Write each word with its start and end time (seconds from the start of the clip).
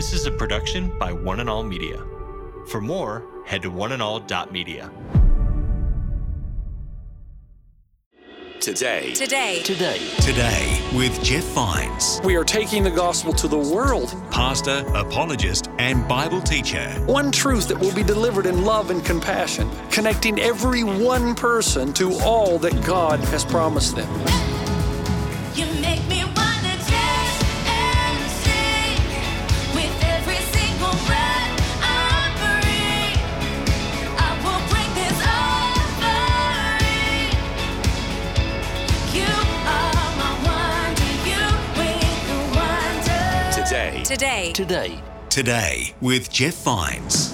This 0.00 0.14
is 0.14 0.24
a 0.24 0.30
production 0.30 0.98
by 0.98 1.12
One 1.12 1.40
and 1.40 1.50
All 1.50 1.62
Media. 1.62 2.02
For 2.68 2.80
more, 2.80 3.22
head 3.44 3.60
to 3.60 3.70
oneandall.media. 3.70 4.90
Today. 8.60 9.12
Today. 9.12 9.62
Today. 9.62 9.98
Today 10.20 10.90
with 10.94 11.22
Jeff 11.22 11.44
Vines, 11.52 12.18
We 12.24 12.34
are 12.36 12.44
taking 12.44 12.82
the 12.82 12.90
gospel 12.90 13.34
to 13.34 13.46
the 13.46 13.58
world. 13.58 14.14
pastor, 14.30 14.86
apologist, 14.94 15.68
and 15.78 16.08
Bible 16.08 16.40
teacher. 16.40 16.88
One 17.04 17.30
truth 17.30 17.68
that 17.68 17.78
will 17.78 17.94
be 17.94 18.02
delivered 18.02 18.46
in 18.46 18.64
love 18.64 18.90
and 18.90 19.04
compassion, 19.04 19.68
connecting 19.90 20.40
every 20.40 20.82
one 20.82 21.34
person 21.34 21.92
to 21.92 22.14
all 22.20 22.58
that 22.60 22.82
God 22.86 23.20
has 23.20 23.44
promised 23.44 23.96
them. 23.96 24.49
Today. 44.10 44.50
Today. 44.50 45.00
Today. 45.28 45.94
With 46.00 46.32
Jeff 46.32 46.54
Vines. 46.64 47.32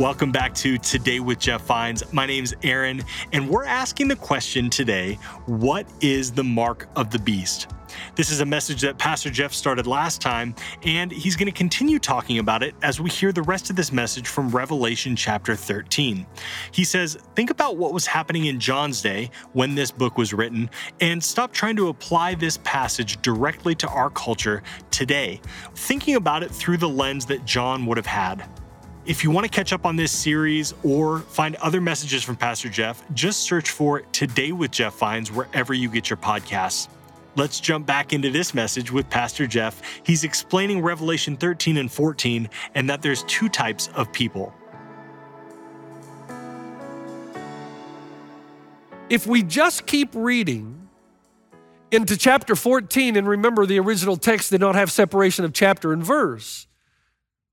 Welcome 0.00 0.32
back 0.32 0.54
to 0.54 0.78
Today 0.78 1.20
with 1.20 1.38
Jeff 1.38 1.60
Vines. 1.66 2.10
My 2.10 2.24
name's 2.24 2.54
Aaron, 2.62 3.02
and 3.34 3.46
we're 3.46 3.66
asking 3.66 4.08
the 4.08 4.16
question 4.16 4.70
today 4.70 5.16
what 5.44 5.86
is 6.00 6.32
the 6.32 6.42
mark 6.42 6.88
of 6.96 7.10
the 7.10 7.18
beast? 7.18 7.68
This 8.14 8.30
is 8.30 8.40
a 8.40 8.46
message 8.46 8.80
that 8.80 8.96
Pastor 8.96 9.28
Jeff 9.28 9.52
started 9.52 9.86
last 9.86 10.22
time, 10.22 10.54
and 10.86 11.12
he's 11.12 11.36
going 11.36 11.52
to 11.52 11.52
continue 11.52 11.98
talking 11.98 12.38
about 12.38 12.62
it 12.62 12.74
as 12.80 12.98
we 12.98 13.10
hear 13.10 13.30
the 13.30 13.42
rest 13.42 13.68
of 13.68 13.76
this 13.76 13.92
message 13.92 14.26
from 14.26 14.48
Revelation 14.48 15.14
chapter 15.14 15.54
13. 15.54 16.26
He 16.72 16.82
says, 16.82 17.18
Think 17.36 17.50
about 17.50 17.76
what 17.76 17.92
was 17.92 18.06
happening 18.06 18.46
in 18.46 18.58
John's 18.58 19.02
day 19.02 19.30
when 19.52 19.74
this 19.74 19.90
book 19.90 20.16
was 20.16 20.32
written, 20.32 20.70
and 21.02 21.22
stop 21.22 21.52
trying 21.52 21.76
to 21.76 21.88
apply 21.88 22.36
this 22.36 22.58
passage 22.64 23.20
directly 23.20 23.74
to 23.74 23.88
our 23.88 24.08
culture 24.08 24.62
today, 24.90 25.42
thinking 25.74 26.14
about 26.14 26.42
it 26.42 26.50
through 26.50 26.78
the 26.78 26.88
lens 26.88 27.26
that 27.26 27.44
John 27.44 27.84
would 27.84 27.98
have 27.98 28.06
had. 28.06 28.48
If 29.10 29.24
you 29.24 29.32
want 29.32 29.44
to 29.44 29.50
catch 29.50 29.72
up 29.72 29.86
on 29.86 29.96
this 29.96 30.12
series 30.12 30.72
or 30.84 31.18
find 31.18 31.56
other 31.56 31.80
messages 31.80 32.22
from 32.22 32.36
Pastor 32.36 32.68
Jeff, 32.68 33.02
just 33.12 33.40
search 33.40 33.70
for 33.70 34.02
Today 34.12 34.52
with 34.52 34.70
Jeff 34.70 34.94
Vines 34.98 35.32
wherever 35.32 35.74
you 35.74 35.90
get 35.90 36.08
your 36.08 36.16
podcasts. 36.16 36.86
Let's 37.34 37.58
jump 37.58 37.86
back 37.86 38.12
into 38.12 38.30
this 38.30 38.54
message 38.54 38.92
with 38.92 39.10
Pastor 39.10 39.48
Jeff. 39.48 39.82
He's 40.04 40.22
explaining 40.22 40.80
Revelation 40.80 41.36
13 41.36 41.78
and 41.78 41.90
14 41.90 42.48
and 42.76 42.88
that 42.88 43.02
there's 43.02 43.24
two 43.24 43.48
types 43.48 43.88
of 43.96 44.12
people. 44.12 44.54
if 49.08 49.26
we 49.26 49.42
just 49.42 49.86
keep 49.86 50.10
reading 50.14 50.88
into 51.90 52.16
chapter 52.16 52.54
14, 52.54 53.16
and 53.16 53.26
remember 53.26 53.66
the 53.66 53.80
original 53.80 54.16
text 54.16 54.52
did 54.52 54.60
not 54.60 54.76
have 54.76 54.88
separation 54.88 55.44
of 55.44 55.52
chapter 55.52 55.92
and 55.92 56.04
verse, 56.04 56.68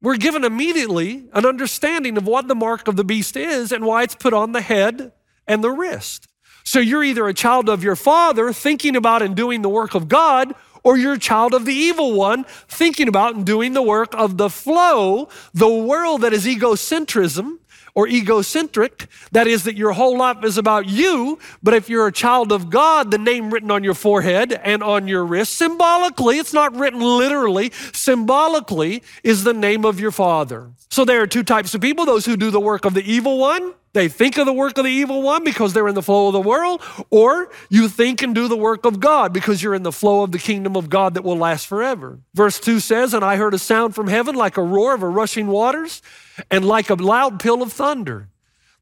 we're 0.01 0.17
given 0.17 0.43
immediately 0.43 1.25
an 1.33 1.45
understanding 1.45 2.17
of 2.17 2.27
what 2.27 2.47
the 2.47 2.55
mark 2.55 2.87
of 2.87 2.95
the 2.95 3.03
beast 3.03 3.35
is 3.35 3.71
and 3.71 3.85
why 3.85 4.03
it's 4.03 4.15
put 4.15 4.33
on 4.33 4.51
the 4.51 4.61
head 4.61 5.11
and 5.47 5.63
the 5.63 5.71
wrist. 5.71 6.27
So 6.63 6.79
you're 6.79 7.03
either 7.03 7.27
a 7.27 7.33
child 7.33 7.69
of 7.69 7.83
your 7.83 7.95
father 7.95 8.51
thinking 8.51 8.95
about 8.95 9.21
and 9.21 9.35
doing 9.35 9.61
the 9.61 9.69
work 9.69 9.95
of 9.95 10.07
God, 10.07 10.53
or 10.83 10.97
you're 10.97 11.13
a 11.13 11.19
child 11.19 11.53
of 11.53 11.65
the 11.65 11.73
evil 11.73 12.13
one 12.13 12.43
thinking 12.67 13.07
about 13.07 13.35
and 13.35 13.45
doing 13.45 13.73
the 13.73 13.81
work 13.81 14.13
of 14.13 14.37
the 14.37 14.49
flow, 14.49 15.29
the 15.53 15.69
world 15.69 16.21
that 16.21 16.33
is 16.33 16.45
egocentrism 16.45 17.59
or 17.97 18.07
egocentric. 18.07 19.07
That 19.31 19.47
is, 19.47 19.63
that 19.63 19.75
your 19.75 19.91
whole 19.93 20.19
life 20.19 20.43
is 20.43 20.59
about 20.59 20.85
you. 20.85 21.39
But 21.63 21.73
if 21.73 21.89
you're 21.89 22.05
a 22.05 22.11
child 22.11 22.51
of 22.51 22.69
God, 22.69 23.09
the 23.09 23.17
name 23.17 23.49
written 23.49 23.71
on 23.71 23.83
your 23.83 23.95
forehead 23.95 24.53
and 24.53 24.83
on 24.83 25.07
your 25.07 25.25
wrist, 25.25 25.53
symbolically, 25.53 26.37
it's 26.37 26.53
not 26.53 26.75
written 26.75 26.99
literally, 26.99 27.71
symbolically 27.93 29.01
is 29.23 29.43
the 29.43 29.53
name 29.53 29.83
of 29.83 29.99
your 29.99 30.11
Father. 30.11 30.69
So 30.91 31.05
there 31.05 31.23
are 31.23 31.27
two 31.27 31.41
types 31.41 31.73
of 31.73 31.81
people 31.81 32.05
those 32.05 32.27
who 32.27 32.37
do 32.37 32.51
the 32.51 32.59
work 32.59 32.85
of 32.85 32.93
the 32.93 33.01
evil 33.01 33.39
one. 33.39 33.73
They 33.97 34.09
think 34.09 34.37
of 34.37 34.45
the 34.45 34.53
work 34.53 34.77
of 34.77 34.83
the 34.83 34.91
evil 34.91 35.23
one 35.23 35.43
because 35.43 35.73
they're 35.73 35.87
in 35.87 35.95
the 35.95 36.03
flow 36.03 36.27
of 36.27 36.33
the 36.33 36.39
world, 36.39 36.83
or 37.09 37.49
you 37.67 37.89
think 37.89 38.21
and 38.21 38.35
do 38.35 38.47
the 38.47 38.55
work 38.55 38.85
of 38.85 38.99
God 38.99 39.33
because 39.33 39.63
you're 39.63 39.73
in 39.73 39.81
the 39.81 39.91
flow 39.91 40.21
of 40.21 40.31
the 40.31 40.37
kingdom 40.37 40.75
of 40.75 40.87
God 40.87 41.15
that 41.15 41.23
will 41.23 41.35
last 41.35 41.65
forever. 41.65 42.19
Verse 42.35 42.59
2 42.59 42.79
says, 42.79 43.15
And 43.15 43.25
I 43.25 43.37
heard 43.37 43.55
a 43.55 43.57
sound 43.57 43.95
from 43.95 44.07
heaven 44.07 44.35
like 44.35 44.55
a 44.55 44.61
roar 44.61 44.93
of 44.93 45.01
a 45.01 45.07
rushing 45.07 45.47
waters 45.47 46.03
and 46.51 46.63
like 46.63 46.91
a 46.91 46.93
loud 46.93 47.39
peal 47.39 47.63
of 47.63 47.73
thunder. 47.73 48.29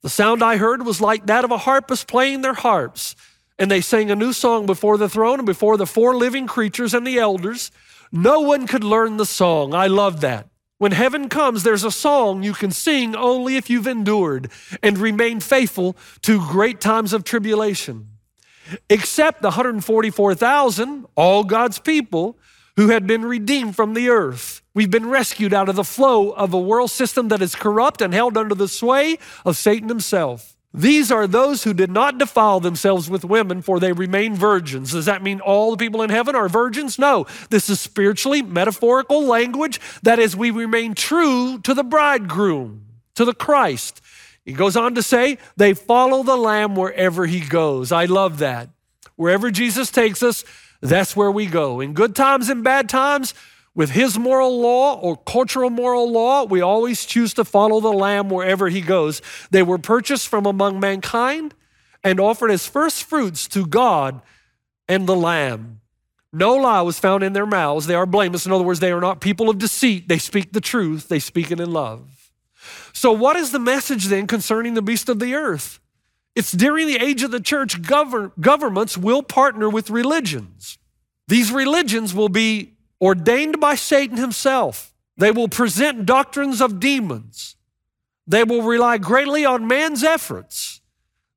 The 0.01 0.09
sound 0.09 0.43
I 0.43 0.57
heard 0.57 0.85
was 0.85 0.99
like 0.99 1.27
that 1.27 1.45
of 1.45 1.51
a 1.51 1.59
harpist 1.59 2.09
playing 2.09 2.41
their 2.41 2.53
harps. 2.53 3.15
And 3.57 3.71
they 3.71 3.79
sang 3.79 4.11
a 4.11 4.17
new 4.17 4.33
song 4.33 4.65
before 4.65 4.97
the 4.97 5.07
throne 5.07 5.39
and 5.39 5.45
before 5.45 5.77
the 5.77 5.87
four 5.87 6.17
living 6.17 6.45
creatures 6.45 6.93
and 6.93 7.07
the 7.07 7.19
elders. 7.19 7.71
No 8.11 8.41
one 8.41 8.67
could 8.67 8.83
learn 8.83 9.15
the 9.15 9.25
song. 9.25 9.73
I 9.73 9.87
love 9.87 10.19
that. 10.19 10.49
When 10.77 10.91
heaven 10.91 11.29
comes, 11.29 11.63
there's 11.63 11.85
a 11.85 11.91
song 11.91 12.43
you 12.43 12.53
can 12.53 12.71
sing 12.71 13.15
only 13.15 13.55
if 13.55 13.69
you've 13.69 13.87
endured 13.87 14.51
and 14.83 14.97
remained 14.97 15.43
faithful 15.43 15.95
to 16.23 16.45
great 16.47 16.81
times 16.81 17.13
of 17.13 17.23
tribulation. 17.23 18.09
Except 18.89 19.41
the 19.41 19.49
144,000, 19.49 21.05
all 21.15 21.43
God's 21.43 21.79
people, 21.79 22.37
who 22.75 22.89
had 22.89 23.07
been 23.07 23.23
redeemed 23.23 23.75
from 23.75 23.93
the 23.93 24.09
earth. 24.09 24.61
We've 24.73 24.91
been 24.91 25.09
rescued 25.09 25.53
out 25.53 25.69
of 25.69 25.77
the 25.77 25.83
flow 25.83 26.31
of 26.31 26.53
a 26.53 26.59
world 26.59 26.91
system 26.91 27.29
that 27.29 27.41
is 27.41 27.55
corrupt 27.55 28.01
and 28.01 28.13
held 28.13 28.37
under 28.37 28.53
the 28.53 28.67
sway 28.67 29.17
of 29.45 29.55
Satan 29.55 29.87
himself. 29.87 30.54
These 30.77 31.09
are 31.09 31.25
those 31.25 31.63
who 31.63 31.73
did 31.73 31.89
not 31.89 32.17
defile 32.17 32.59
themselves 32.59 33.09
with 33.09 33.23
women, 33.23 33.61
for 33.61 33.79
they 33.79 33.93
remain 33.93 34.35
virgins. 34.35 34.91
Does 34.91 35.05
that 35.05 35.23
mean 35.23 35.39
all 35.39 35.71
the 35.71 35.77
people 35.77 36.01
in 36.01 36.09
heaven 36.09 36.35
are 36.35 36.49
virgins? 36.49 36.99
No. 36.99 37.25
This 37.49 37.69
is 37.69 37.79
spiritually 37.79 38.41
metaphorical 38.41 39.23
language. 39.23 39.79
That 40.03 40.19
is, 40.19 40.35
we 40.35 40.51
remain 40.51 40.93
true 40.93 41.59
to 41.59 41.73
the 41.73 41.83
bridegroom, 41.83 42.85
to 43.15 43.23
the 43.23 43.33
Christ. 43.33 44.01
He 44.43 44.51
goes 44.51 44.75
on 44.75 44.95
to 44.95 45.01
say, 45.01 45.37
they 45.55 45.73
follow 45.73 46.23
the 46.23 46.35
Lamb 46.35 46.75
wherever 46.75 47.25
he 47.25 47.39
goes. 47.39 47.93
I 47.93 48.05
love 48.05 48.39
that. 48.39 48.69
Wherever 49.15 49.51
Jesus 49.51 49.89
takes 49.89 50.21
us, 50.21 50.43
that's 50.81 51.15
where 51.15 51.31
we 51.31 51.45
go. 51.45 51.79
In 51.79 51.93
good 51.93 52.15
times 52.15 52.49
and 52.49 52.65
bad 52.65 52.89
times, 52.89 53.33
with 53.75 53.91
his 53.91 54.17
moral 54.17 54.59
law 54.59 54.97
or 54.99 55.17
cultural 55.17 55.69
moral 55.69 56.09
law, 56.09 56.45
we 56.45 56.61
always 56.61 57.05
choose 57.05 57.33
to 57.33 57.43
follow 57.43 57.81
the 57.81 57.91
Lamb 57.91 58.29
wherever 58.29 58.69
he 58.69 58.81
goes. 58.81 59.21
They 59.51 59.61
were 59.61 59.77
purchased 59.77 60.29
from 60.29 60.45
among 60.45 60.79
mankind 60.79 61.53
and 62.03 62.19
offered 62.19 62.51
as 62.51 62.65
first 62.65 63.03
fruits 63.03 63.47
to 63.49 63.65
God 63.65 64.21
and 64.87 65.05
the 65.05 65.15
Lamb. 65.15 65.81
No 66.31 66.55
lie 66.55 66.81
was 66.81 66.99
found 66.99 67.23
in 67.23 67.33
their 67.33 67.45
mouths. 67.45 67.87
They 67.87 67.95
are 67.95 68.05
blameless. 68.05 68.45
In 68.45 68.51
other 68.51 68.63
words, 68.63 68.79
they 68.79 68.91
are 68.91 69.01
not 69.01 69.21
people 69.21 69.49
of 69.49 69.57
deceit. 69.57 70.07
They 70.07 70.17
speak 70.17 70.53
the 70.53 70.61
truth, 70.61 71.09
they 71.09 71.19
speak 71.19 71.51
it 71.51 71.59
in 71.59 71.71
love. 71.71 72.31
So, 72.93 73.11
what 73.11 73.35
is 73.35 73.51
the 73.51 73.59
message 73.59 74.05
then 74.05 74.25
concerning 74.27 74.73
the 74.73 74.81
beast 74.81 75.09
of 75.09 75.19
the 75.19 75.33
earth? 75.33 75.79
It's 76.35 76.51
during 76.51 76.87
the 76.87 76.97
age 76.97 77.23
of 77.23 77.31
the 77.31 77.39
church, 77.39 77.81
govern, 77.81 78.31
governments 78.39 78.97
will 78.97 79.23
partner 79.23 79.69
with 79.69 79.89
religions. 79.89 80.77
These 81.27 81.51
religions 81.51 82.13
will 82.13 82.29
be 82.29 82.74
ordained 83.01 83.59
by 83.59 83.75
Satan 83.75 84.17
himself. 84.17 84.93
They 85.17 85.31
will 85.31 85.47
present 85.47 86.05
doctrines 86.05 86.61
of 86.61 86.79
demons. 86.79 87.55
They 88.27 88.43
will 88.43 88.63
rely 88.63 88.97
greatly 88.97 89.45
on 89.45 89.67
man's 89.67 90.03
efforts. 90.03 90.81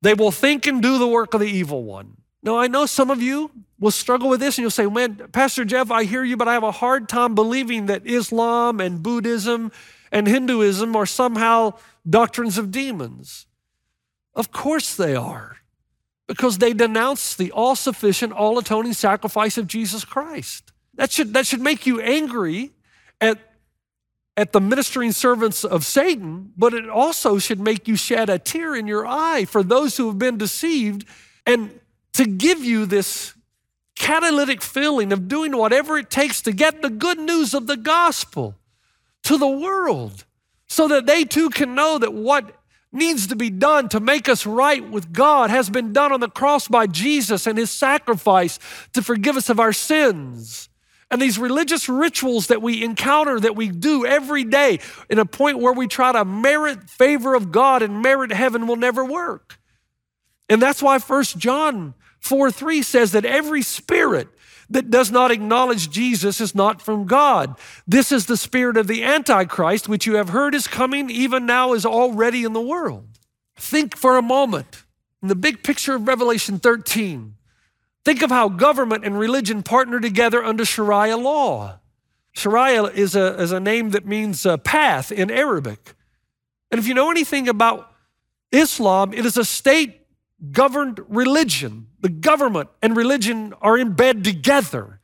They 0.00 0.14
will 0.14 0.30
think 0.30 0.66
and 0.66 0.82
do 0.82 0.98
the 0.98 1.08
work 1.08 1.34
of 1.34 1.40
the 1.40 1.46
evil 1.46 1.84
one. 1.84 2.16
Now, 2.42 2.56
I 2.56 2.68
know 2.68 2.86
some 2.86 3.10
of 3.10 3.20
you 3.20 3.50
will 3.78 3.90
struggle 3.90 4.28
with 4.28 4.40
this 4.40 4.56
and 4.56 4.62
you'll 4.62 4.70
say, 4.70 4.86
Man, 4.86 5.16
Pastor 5.32 5.64
Jeff, 5.64 5.90
I 5.90 6.04
hear 6.04 6.24
you, 6.24 6.36
but 6.36 6.48
I 6.48 6.54
have 6.54 6.62
a 6.62 6.72
hard 6.72 7.08
time 7.08 7.34
believing 7.34 7.86
that 7.86 8.06
Islam 8.06 8.80
and 8.80 9.02
Buddhism 9.02 9.72
and 10.10 10.26
Hinduism 10.26 10.96
are 10.96 11.06
somehow 11.06 11.74
doctrines 12.08 12.58
of 12.58 12.70
demons. 12.70 13.46
Of 14.34 14.52
course 14.52 14.94
they 14.94 15.16
are, 15.16 15.56
because 16.26 16.58
they 16.58 16.72
denounce 16.72 17.34
the 17.34 17.50
all 17.50 17.74
sufficient, 17.74 18.32
all 18.32 18.58
atoning 18.58 18.92
sacrifice 18.92 19.58
of 19.58 19.66
Jesus 19.66 20.04
Christ. 20.04 20.72
That 20.98 21.12
should, 21.12 21.32
that 21.34 21.46
should 21.46 21.60
make 21.60 21.86
you 21.86 22.00
angry 22.00 22.72
at, 23.20 23.38
at 24.36 24.52
the 24.52 24.60
ministering 24.60 25.12
servants 25.12 25.64
of 25.64 25.86
Satan, 25.86 26.52
but 26.56 26.74
it 26.74 26.88
also 26.88 27.38
should 27.38 27.60
make 27.60 27.86
you 27.86 27.94
shed 27.94 28.28
a 28.28 28.38
tear 28.38 28.74
in 28.74 28.88
your 28.88 29.06
eye 29.06 29.44
for 29.44 29.62
those 29.62 29.96
who 29.96 30.08
have 30.08 30.18
been 30.18 30.36
deceived 30.36 31.06
and 31.46 31.78
to 32.14 32.26
give 32.26 32.64
you 32.64 32.84
this 32.84 33.32
catalytic 33.94 34.60
feeling 34.60 35.12
of 35.12 35.28
doing 35.28 35.56
whatever 35.56 35.98
it 35.98 36.10
takes 36.10 36.42
to 36.42 36.52
get 36.52 36.82
the 36.82 36.90
good 36.90 37.18
news 37.18 37.54
of 37.54 37.68
the 37.68 37.76
gospel 37.76 38.56
to 39.22 39.38
the 39.38 39.48
world 39.48 40.24
so 40.66 40.88
that 40.88 41.06
they 41.06 41.24
too 41.24 41.48
can 41.48 41.76
know 41.76 41.96
that 41.98 42.12
what 42.12 42.56
needs 42.90 43.28
to 43.28 43.36
be 43.36 43.50
done 43.50 43.88
to 43.88 44.00
make 44.00 44.28
us 44.28 44.46
right 44.46 44.88
with 44.90 45.12
God 45.12 45.50
has 45.50 45.70
been 45.70 45.92
done 45.92 46.10
on 46.10 46.18
the 46.18 46.28
cross 46.28 46.66
by 46.66 46.88
Jesus 46.88 47.46
and 47.46 47.56
his 47.56 47.70
sacrifice 47.70 48.58
to 48.94 49.02
forgive 49.02 49.36
us 49.36 49.48
of 49.48 49.60
our 49.60 49.72
sins 49.72 50.67
And 51.10 51.22
these 51.22 51.38
religious 51.38 51.88
rituals 51.88 52.48
that 52.48 52.60
we 52.60 52.84
encounter, 52.84 53.40
that 53.40 53.56
we 53.56 53.68
do 53.68 54.04
every 54.04 54.44
day, 54.44 54.80
in 55.08 55.18
a 55.18 55.24
point 55.24 55.58
where 55.58 55.72
we 55.72 55.86
try 55.86 56.12
to 56.12 56.24
merit 56.24 56.90
favor 56.90 57.34
of 57.34 57.50
God 57.50 57.82
and 57.82 58.02
merit 58.02 58.30
heaven 58.30 58.66
will 58.66 58.76
never 58.76 59.04
work. 59.04 59.58
And 60.50 60.60
that's 60.60 60.82
why 60.82 60.98
1 60.98 61.24
John 61.36 61.94
4 62.20 62.50
3 62.50 62.82
says 62.82 63.12
that 63.12 63.24
every 63.24 63.62
spirit 63.62 64.28
that 64.70 64.90
does 64.90 65.10
not 65.10 65.30
acknowledge 65.30 65.90
Jesus 65.90 66.40
is 66.40 66.54
not 66.54 66.82
from 66.82 67.06
God. 67.06 67.56
This 67.86 68.12
is 68.12 68.26
the 68.26 68.36
spirit 68.36 68.76
of 68.76 68.86
the 68.86 69.02
Antichrist, 69.02 69.88
which 69.88 70.06
you 70.06 70.16
have 70.16 70.28
heard 70.28 70.54
is 70.54 70.66
coming, 70.66 71.08
even 71.08 71.46
now 71.46 71.72
is 71.72 71.86
already 71.86 72.44
in 72.44 72.52
the 72.52 72.60
world. 72.60 73.06
Think 73.56 73.96
for 73.96 74.18
a 74.18 74.22
moment 74.22 74.84
in 75.22 75.28
the 75.28 75.34
big 75.34 75.62
picture 75.62 75.94
of 75.94 76.06
Revelation 76.06 76.58
13. 76.58 77.34
Think 78.04 78.22
of 78.22 78.30
how 78.30 78.48
government 78.48 79.04
and 79.04 79.18
religion 79.18 79.62
partner 79.62 80.00
together 80.00 80.42
under 80.42 80.64
Sharia 80.64 81.16
law. 81.16 81.80
Sharia 82.32 82.84
is 82.84 83.16
a, 83.16 83.40
is 83.40 83.52
a 83.52 83.60
name 83.60 83.90
that 83.90 84.06
means 84.06 84.46
uh, 84.46 84.56
path 84.58 85.10
in 85.10 85.30
Arabic. 85.30 85.94
And 86.70 86.78
if 86.78 86.86
you 86.86 86.94
know 86.94 87.10
anything 87.10 87.48
about 87.48 87.92
Islam, 88.52 89.12
it 89.12 89.26
is 89.26 89.36
a 89.36 89.44
state 89.44 90.00
governed 90.52 91.00
religion. 91.08 91.88
The 92.00 92.08
government 92.08 92.70
and 92.80 92.96
religion 92.96 93.54
are 93.60 93.76
in 93.76 93.92
bed 93.92 94.24
together. 94.24 95.00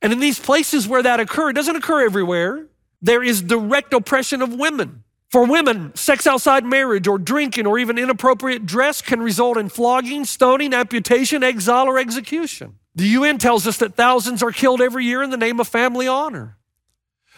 And 0.00 0.12
in 0.12 0.20
these 0.20 0.38
places 0.38 0.88
where 0.88 1.02
that 1.02 1.20
occurs, 1.20 1.50
it 1.50 1.54
doesn't 1.54 1.76
occur 1.76 2.04
everywhere. 2.04 2.66
There 3.00 3.22
is 3.22 3.42
direct 3.42 3.92
oppression 3.92 4.42
of 4.42 4.54
women. 4.54 5.04
For 5.32 5.46
women, 5.46 5.94
sex 5.94 6.26
outside 6.26 6.62
marriage 6.62 7.08
or 7.08 7.16
drinking 7.16 7.66
or 7.66 7.78
even 7.78 7.96
inappropriate 7.96 8.66
dress 8.66 9.00
can 9.00 9.22
result 9.22 9.56
in 9.56 9.70
flogging, 9.70 10.26
stoning, 10.26 10.74
amputation, 10.74 11.42
exile, 11.42 11.86
or 11.88 11.98
execution. 11.98 12.74
The 12.94 13.08
UN 13.08 13.38
tells 13.38 13.66
us 13.66 13.78
that 13.78 13.94
thousands 13.94 14.42
are 14.42 14.50
killed 14.50 14.82
every 14.82 15.06
year 15.06 15.22
in 15.22 15.30
the 15.30 15.38
name 15.38 15.58
of 15.58 15.66
family 15.66 16.06
honor. 16.06 16.58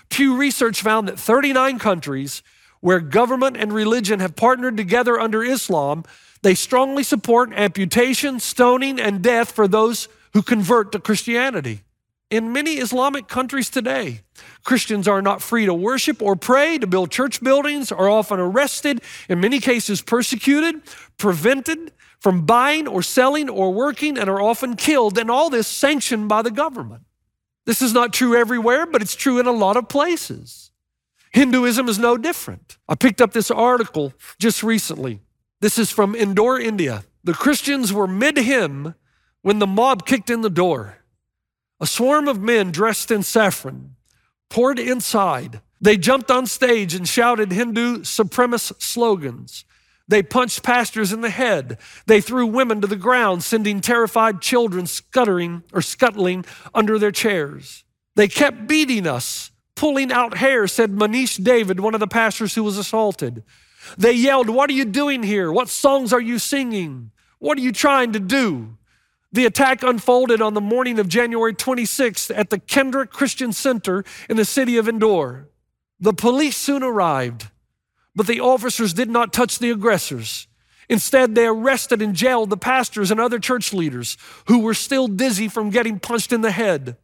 Pew 0.09 0.37
Research 0.37 0.83
found 0.83 1.07
that 1.07 1.21
39 1.21 1.79
countries 1.79 2.43
where 2.81 2.99
government 2.99 3.57
and 3.57 3.73
religion 3.73 4.19
have 4.19 4.35
partnered 4.35 4.77
together 4.77 5.21
under 5.21 5.45
Islam, 5.45 6.03
they 6.43 6.57
strongly 6.57 7.05
support 7.05 7.53
amputation, 7.53 8.41
stoning, 8.41 8.99
and 8.99 9.23
death 9.23 9.53
for 9.53 9.69
those 9.69 10.09
who 10.33 10.43
convert 10.43 10.91
to 10.91 10.99
Christianity. 10.99 11.83
In 12.31 12.53
many 12.53 12.73
Islamic 12.73 13.29
countries 13.29 13.71
today, 13.71 14.23
Christians 14.65 15.07
are 15.07 15.23
not 15.23 15.43
free 15.43 15.67
to 15.67 15.75
worship 15.75 16.23
or 16.23 16.37
pray, 16.37 16.79
to 16.79 16.87
build 16.87 17.11
church 17.11 17.43
buildings, 17.43 17.93
are 17.93 18.09
often 18.09 18.41
arrested, 18.41 19.03
in 19.29 19.41
many 19.41 19.61
cases 19.61 20.01
persecuted, 20.01 20.83
prevented 21.19 21.93
from 22.19 22.47
buying 22.47 22.89
or 22.89 23.03
selling 23.03 23.49
or 23.51 23.73
working, 23.73 24.19
and 24.19 24.31
are 24.31 24.41
often 24.41 24.75
killed, 24.75 25.19
and 25.19 25.31
all 25.31 25.51
this 25.51 25.69
sanctioned 25.69 26.29
by 26.29 26.41
the 26.43 26.51
government. 26.51 27.03
This 27.67 27.83
is 27.83 27.93
not 27.93 28.13
true 28.13 28.35
everywhere, 28.35 28.87
but 28.87 29.03
it's 29.03 29.15
true 29.15 29.39
in 29.39 29.47
a 29.47 29.53
lot 29.53 29.77
of 29.77 29.89
places. 29.89 30.71
Hinduism 31.33 31.89
is 31.89 31.99
no 31.99 32.17
different. 32.17 32.79
I 32.89 32.95
picked 32.95 33.21
up 33.21 33.33
this 33.33 33.51
article 33.51 34.15
just 34.39 34.63
recently. 34.63 35.21
This 35.61 35.79
is 35.79 35.91
from 35.91 36.15
Indore, 36.15 36.59
India. 36.59 37.05
The 37.23 37.35
Christians 37.35 37.93
were 37.93 38.07
mid 38.07 38.37
hymn 38.37 38.95
when 39.43 39.59
the 39.59 39.67
mob 39.67 40.07
kicked 40.07 40.31
in 40.31 40.43
the 40.43 40.51
door. 40.51 40.99
A 41.81 41.87
swarm 41.87 42.29
of 42.29 42.41
men 42.41 42.71
dressed 42.71 43.11
in 43.11 43.23
saffron 43.23 43.97
poured 44.49 44.79
inside. 44.79 45.61
They 45.81 45.97
jumped 45.97 46.31
on 46.31 46.47
stage 46.47 46.95
and 46.95 47.07
shouted 47.09 47.53
Hindu 47.53 48.01
supremacist 48.01 48.83
slogans. 48.83 49.65
They 50.07 50.23
punched 50.23 50.63
pastors 50.63 51.13
in 51.13 51.23
the 51.23 51.31
head. 51.31 51.79
They 52.07 52.21
threw 52.21 52.47
women 52.47 52.81
to 52.83 52.87
the 52.87 52.97
ground, 52.97 53.43
sending 53.43 53.81
terrified 53.81 54.41
children 54.41 54.87
scuttering 54.87 55.63
or 55.73 55.83
scuttling 55.83 56.45
under 56.75 56.99
their 56.99 57.11
chairs. 57.11 57.85
They 58.15 58.29
kept 58.29 58.67
beating 58.67 59.07
us, 59.07 59.51
pulling 59.75 60.13
out 60.13 60.37
hair, 60.37 60.67
said 60.67 60.93
Manish 60.93 61.43
David, 61.43 61.81
one 61.81 61.95
of 61.95 62.01
the 62.01 62.07
pastors 62.07 62.55
who 62.55 62.63
was 62.63 62.79
assaulted. 62.79 63.43
They 63.97 64.13
yelled, 64.13 64.49
What 64.49 64.71
are 64.71 64.75
you 64.75 64.85
doing 64.85 65.23
here? 65.23 65.51
What 65.51 65.69
songs 65.69 66.13
are 66.13 66.21
you 66.21 66.39
singing? 66.39 67.11
What 67.39 67.59
are 67.59 67.63
you 67.63 67.73
trying 67.73 68.13
to 68.13 68.21
do? 68.21 68.77
The 69.35 69.47
attack 69.47 69.83
unfolded 69.83 70.41
on 70.41 70.55
the 70.55 70.61
morning 70.61 71.01
of 71.01 71.09
January 71.09 71.53
26th 71.55 72.33
at 72.39 72.51
the 72.51 72.59
Kendrick 72.61 73.11
Christian 73.11 73.53
Center 73.53 74.05
in 74.29 74.37
the 74.37 74.45
city 74.45 74.77
of 74.77 74.89
Indore. 74.89 75.49
The 75.99 76.13
police 76.13 76.57
soon 76.57 76.85
arrived, 76.85 77.49
but 78.15 78.29
the 78.29 78.39
officers 78.39 78.95
did 78.95 79.11
not 79.11 79.33
touch 79.33 79.59
the 79.59 79.73
aggressors. 79.73 80.47
Instead, 80.89 81.35
they 81.35 81.47
arrested 81.47 82.01
and 82.01 82.15
jailed 82.15 82.49
the 82.49 82.57
pastors 82.57 83.11
and 83.11 83.19
other 83.19 83.41
church 83.41 83.73
leaders 83.73 84.17
who 84.47 84.61
were 84.61 84.73
still 84.73 85.09
dizzy 85.09 85.49
from 85.49 85.71
getting 85.71 85.99
punched 85.99 86.33
in 86.33 86.43
the 86.43 86.53
head. 86.53 86.97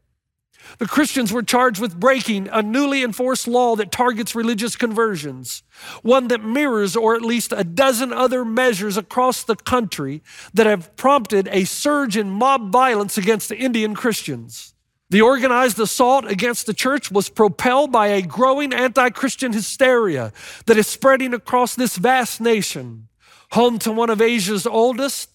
The 0.78 0.86
Christians 0.86 1.32
were 1.32 1.42
charged 1.42 1.80
with 1.80 1.98
breaking 1.98 2.48
a 2.50 2.62
newly 2.62 3.02
enforced 3.02 3.46
law 3.46 3.76
that 3.76 3.92
targets 3.92 4.34
religious 4.34 4.76
conversions, 4.76 5.62
one 6.02 6.28
that 6.28 6.44
mirrors 6.44 6.96
or 6.96 7.14
at 7.14 7.22
least 7.22 7.52
a 7.52 7.64
dozen 7.64 8.12
other 8.12 8.44
measures 8.44 8.96
across 8.96 9.42
the 9.42 9.56
country 9.56 10.22
that 10.54 10.66
have 10.66 10.96
prompted 10.96 11.48
a 11.50 11.64
surge 11.64 12.16
in 12.16 12.30
mob 12.30 12.70
violence 12.70 13.18
against 13.18 13.48
the 13.48 13.58
Indian 13.58 13.94
Christians. 13.94 14.74
The 15.10 15.22
organized 15.22 15.78
assault 15.80 16.24
against 16.24 16.66
the 16.66 16.74
church 16.74 17.10
was 17.10 17.28
propelled 17.28 17.90
by 17.90 18.08
a 18.08 18.22
growing 18.22 18.72
anti 18.72 19.10
Christian 19.10 19.52
hysteria 19.52 20.32
that 20.66 20.76
is 20.76 20.86
spreading 20.86 21.34
across 21.34 21.74
this 21.74 21.96
vast 21.96 22.40
nation, 22.40 23.08
home 23.50 23.78
to 23.80 23.90
one 23.90 24.08
of 24.08 24.22
Asia's 24.22 24.66
oldest 24.66 25.30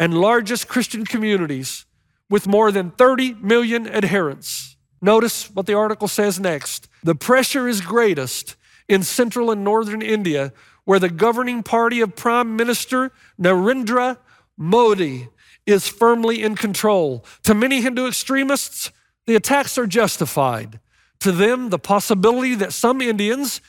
and 0.00 0.20
largest 0.20 0.66
Christian 0.66 1.04
communities 1.04 1.86
with 2.30 2.46
more 2.46 2.72
than 2.72 2.90
30 2.90 3.34
million 3.34 3.86
adherents. 3.86 4.76
Notice 5.00 5.50
what 5.50 5.66
the 5.66 5.74
article 5.74 6.08
says 6.08 6.40
next. 6.40 6.88
The 7.02 7.14
pressure 7.14 7.68
is 7.68 7.80
greatest 7.80 8.56
in 8.88 9.02
central 9.02 9.50
and 9.50 9.62
northern 9.62 10.02
India, 10.02 10.52
where 10.84 10.98
the 10.98 11.10
governing 11.10 11.62
party 11.62 12.00
of 12.00 12.16
Prime 12.16 12.56
Minister 12.56 13.12
Narendra 13.40 14.18
Modi 14.56 15.28
is 15.66 15.88
firmly 15.88 16.42
in 16.42 16.56
control. 16.56 17.24
To 17.44 17.54
many 17.54 17.80
Hindu 17.80 18.06
extremists, 18.06 18.90
the 19.26 19.34
attacks 19.34 19.78
are 19.78 19.86
justified. 19.86 20.80
To 21.20 21.32
them, 21.32 21.70
the 21.70 21.78
possibility 21.78 22.54
that 22.56 22.72
some 22.72 23.00
Indians, 23.00 23.60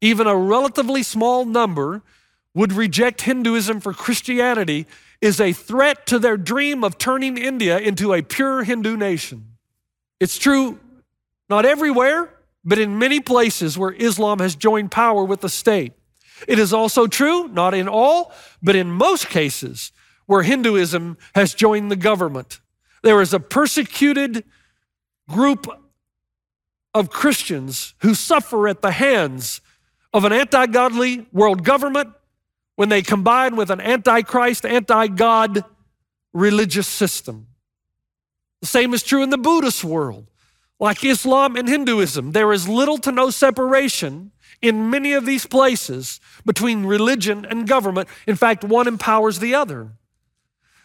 even 0.00 0.26
a 0.26 0.36
relatively 0.36 1.02
small 1.02 1.44
number, 1.44 2.02
would 2.54 2.72
reject 2.72 3.22
Hinduism 3.22 3.80
for 3.80 3.92
Christianity 3.92 4.86
is 5.20 5.40
a 5.40 5.52
threat 5.52 6.06
to 6.06 6.18
their 6.18 6.36
dream 6.36 6.84
of 6.84 6.98
turning 6.98 7.36
India 7.36 7.78
into 7.78 8.12
a 8.12 8.22
pure 8.22 8.62
Hindu 8.62 8.96
nation. 8.96 9.56
It's 10.20 10.38
true 10.38 10.78
not 11.48 11.64
everywhere, 11.64 12.34
but 12.64 12.78
in 12.78 12.98
many 12.98 13.20
places 13.20 13.78
where 13.78 13.92
Islam 13.92 14.38
has 14.40 14.54
joined 14.54 14.90
power 14.90 15.24
with 15.24 15.40
the 15.40 15.48
state. 15.48 15.94
It 16.46 16.58
is 16.58 16.72
also 16.72 17.06
true, 17.06 17.48
not 17.48 17.74
in 17.74 17.88
all, 17.88 18.32
but 18.62 18.76
in 18.76 18.90
most 18.90 19.28
cases 19.28 19.92
where 20.26 20.42
Hinduism 20.42 21.16
has 21.34 21.54
joined 21.54 21.90
the 21.90 21.96
government. 21.96 22.60
There 23.02 23.22
is 23.22 23.32
a 23.32 23.40
persecuted 23.40 24.44
group 25.28 25.66
of 26.94 27.10
Christians 27.10 27.94
who 28.00 28.14
suffer 28.14 28.68
at 28.68 28.82
the 28.82 28.90
hands 28.90 29.60
of 30.12 30.24
an 30.24 30.32
anti 30.32 30.66
godly 30.66 31.26
world 31.32 31.64
government 31.64 32.10
when 32.78 32.90
they 32.90 33.02
combine 33.02 33.56
with 33.56 33.70
an 33.70 33.80
antichrist, 33.80 34.64
anti 34.64 35.08
God 35.08 35.64
religious 36.32 36.86
system. 36.86 37.48
The 38.60 38.68
same 38.68 38.94
is 38.94 39.02
true 39.02 39.24
in 39.24 39.30
the 39.30 39.36
Buddhist 39.36 39.82
world. 39.82 40.28
Like 40.78 41.04
Islam 41.04 41.56
and 41.56 41.68
Hinduism, 41.68 42.30
there 42.30 42.52
is 42.52 42.68
little 42.68 42.98
to 42.98 43.10
no 43.10 43.30
separation 43.30 44.30
in 44.62 44.90
many 44.90 45.12
of 45.12 45.26
these 45.26 45.44
places 45.44 46.20
between 46.46 46.86
religion 46.86 47.44
and 47.44 47.66
government. 47.66 48.08
In 48.28 48.36
fact, 48.36 48.62
one 48.62 48.86
empowers 48.86 49.40
the 49.40 49.56
other. 49.56 49.90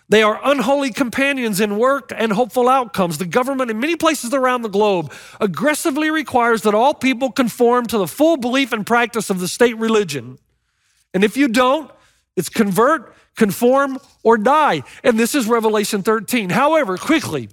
They 0.09 0.23
are 0.23 0.41
unholy 0.43 0.89
companions 0.89 1.62
in 1.62 1.77
work 1.77 2.12
and 2.15 2.31
hopeful 2.31 2.69
outcomes. 2.69 3.19
The 3.19 3.27
government, 3.27 3.69
in 3.69 3.79
many 3.79 3.97
places 3.97 4.33
around 4.33 4.63
the 4.63 4.67
globe, 4.67 5.13
aggressively 5.39 6.09
requires 6.09 6.63
that 6.63 6.73
all 6.73 6.95
people 6.95 7.31
conform 7.31 7.85
to 7.85 8.00
the 8.00 8.07
full 8.07 8.38
belief 8.38 8.73
and 8.73 8.83
practice 8.83 9.29
of 9.29 9.39
the 9.39 9.47
state 9.47 9.77
religion. 9.77 10.39
And 11.13 11.24
if 11.24 11.38
you 11.38 11.48
don't, 11.48 11.91
it's 12.36 12.50
convert, 12.50 13.15
conform, 13.36 14.00
or 14.24 14.38
die. 14.38 14.84
And 15.03 15.20
this 15.20 15.36
is 15.36 15.48
Revelation 15.48 16.01
13. 16.01 16.50
However, 16.50 16.98
quickly, 16.98 17.50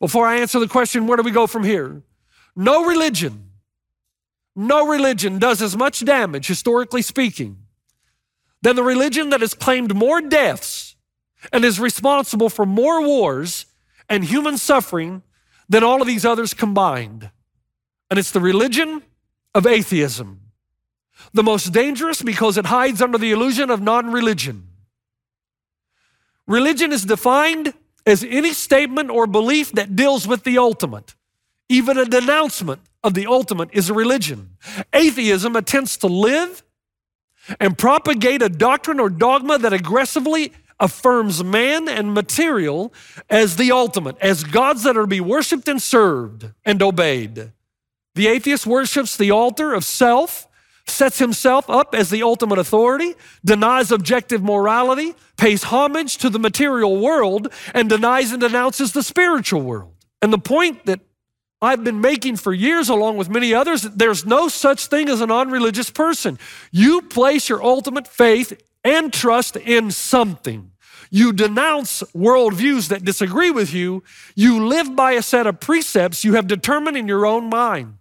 before 0.00 0.26
I 0.26 0.36
answer 0.36 0.58
the 0.58 0.68
question, 0.68 1.06
where 1.06 1.16
do 1.16 1.22
we 1.22 1.30
go 1.30 1.46
from 1.46 1.64
here? 1.64 2.02
No 2.56 2.86
religion, 2.86 3.50
no 4.56 4.86
religion 4.86 5.38
does 5.38 5.62
as 5.62 5.76
much 5.76 6.04
damage, 6.04 6.48
historically 6.48 7.02
speaking, 7.02 7.58
than 8.62 8.76
the 8.76 8.82
religion 8.82 9.30
that 9.30 9.40
has 9.40 9.54
claimed 9.54 9.94
more 9.94 10.20
deaths 10.20 10.96
and 11.52 11.64
is 11.64 11.78
responsible 11.78 12.48
for 12.48 12.66
more 12.66 13.02
wars 13.02 13.66
and 14.08 14.24
human 14.24 14.58
suffering 14.58 15.22
than 15.68 15.84
all 15.84 16.00
of 16.00 16.06
these 16.06 16.24
others 16.24 16.54
combined. 16.54 17.30
And 18.10 18.18
it's 18.18 18.30
the 18.30 18.40
religion 18.40 19.02
of 19.54 19.66
atheism. 19.66 20.40
The 21.32 21.42
most 21.42 21.72
dangerous 21.72 22.22
because 22.22 22.56
it 22.56 22.66
hides 22.66 23.02
under 23.02 23.18
the 23.18 23.32
illusion 23.32 23.70
of 23.70 23.80
non 23.80 24.10
religion. 24.12 24.68
Religion 26.46 26.92
is 26.92 27.04
defined 27.04 27.74
as 28.06 28.24
any 28.24 28.52
statement 28.54 29.10
or 29.10 29.26
belief 29.26 29.72
that 29.72 29.94
deals 29.94 30.26
with 30.26 30.44
the 30.44 30.58
ultimate. 30.58 31.14
even 31.68 31.98
a 31.98 32.04
denouncement 32.06 32.80
of 33.04 33.12
the 33.14 33.26
ultimate 33.26 33.68
is 33.72 33.90
a 33.90 33.94
religion. 33.94 34.56
Atheism 34.92 35.54
attempts 35.54 35.98
to 35.98 36.06
live 36.06 36.62
and 37.60 37.76
propagate 37.76 38.42
a 38.42 38.48
doctrine 38.48 38.98
or 38.98 39.10
dogma 39.10 39.58
that 39.58 39.72
aggressively 39.72 40.52
affirms 40.80 41.42
man 41.44 41.88
and 41.88 42.14
material 42.14 42.92
as 43.28 43.56
the 43.56 43.70
ultimate, 43.72 44.16
as 44.20 44.44
gods 44.44 44.82
that 44.84 44.96
are 44.96 45.02
to 45.02 45.06
be 45.06 45.20
worshiped 45.20 45.68
and 45.68 45.82
served 45.82 46.50
and 46.64 46.82
obeyed. 46.82 47.52
The 48.14 48.28
atheist 48.28 48.66
worships 48.66 49.16
the 49.16 49.30
altar 49.30 49.74
of 49.74 49.84
self, 49.84 50.48
sets 50.90 51.18
himself 51.18 51.68
up 51.68 51.94
as 51.94 52.10
the 52.10 52.22
ultimate 52.22 52.58
authority, 52.58 53.14
denies 53.44 53.90
objective 53.90 54.42
morality, 54.42 55.14
pays 55.36 55.64
homage 55.64 56.18
to 56.18 56.30
the 56.30 56.38
material 56.38 57.00
world, 57.00 57.52
and 57.74 57.88
denies 57.88 58.32
and 58.32 58.40
denounces 58.40 58.92
the 58.92 59.02
spiritual 59.02 59.62
world. 59.62 59.94
And 60.20 60.32
the 60.32 60.38
point 60.38 60.86
that 60.86 61.00
I've 61.60 61.82
been 61.82 62.00
making 62.00 62.36
for 62.36 62.52
years, 62.52 62.88
along 62.88 63.16
with 63.16 63.28
many 63.28 63.52
others, 63.52 63.82
there's 63.82 64.24
no 64.24 64.48
such 64.48 64.86
thing 64.86 65.08
as 65.08 65.20
a 65.20 65.26
non 65.26 65.50
religious 65.50 65.90
person. 65.90 66.38
You 66.70 67.02
place 67.02 67.48
your 67.48 67.62
ultimate 67.62 68.06
faith 68.06 68.60
and 68.84 69.12
trust 69.12 69.56
in 69.56 69.90
something. 69.90 70.70
You 71.10 71.32
denounce 71.32 72.02
worldviews 72.14 72.88
that 72.88 73.04
disagree 73.04 73.50
with 73.50 73.72
you. 73.72 74.02
You 74.34 74.66
live 74.66 74.94
by 74.94 75.12
a 75.12 75.22
set 75.22 75.46
of 75.46 75.58
precepts 75.58 76.24
you 76.24 76.34
have 76.34 76.46
determined 76.46 76.96
in 76.96 77.08
your 77.08 77.26
own 77.26 77.48
mind. 77.48 77.94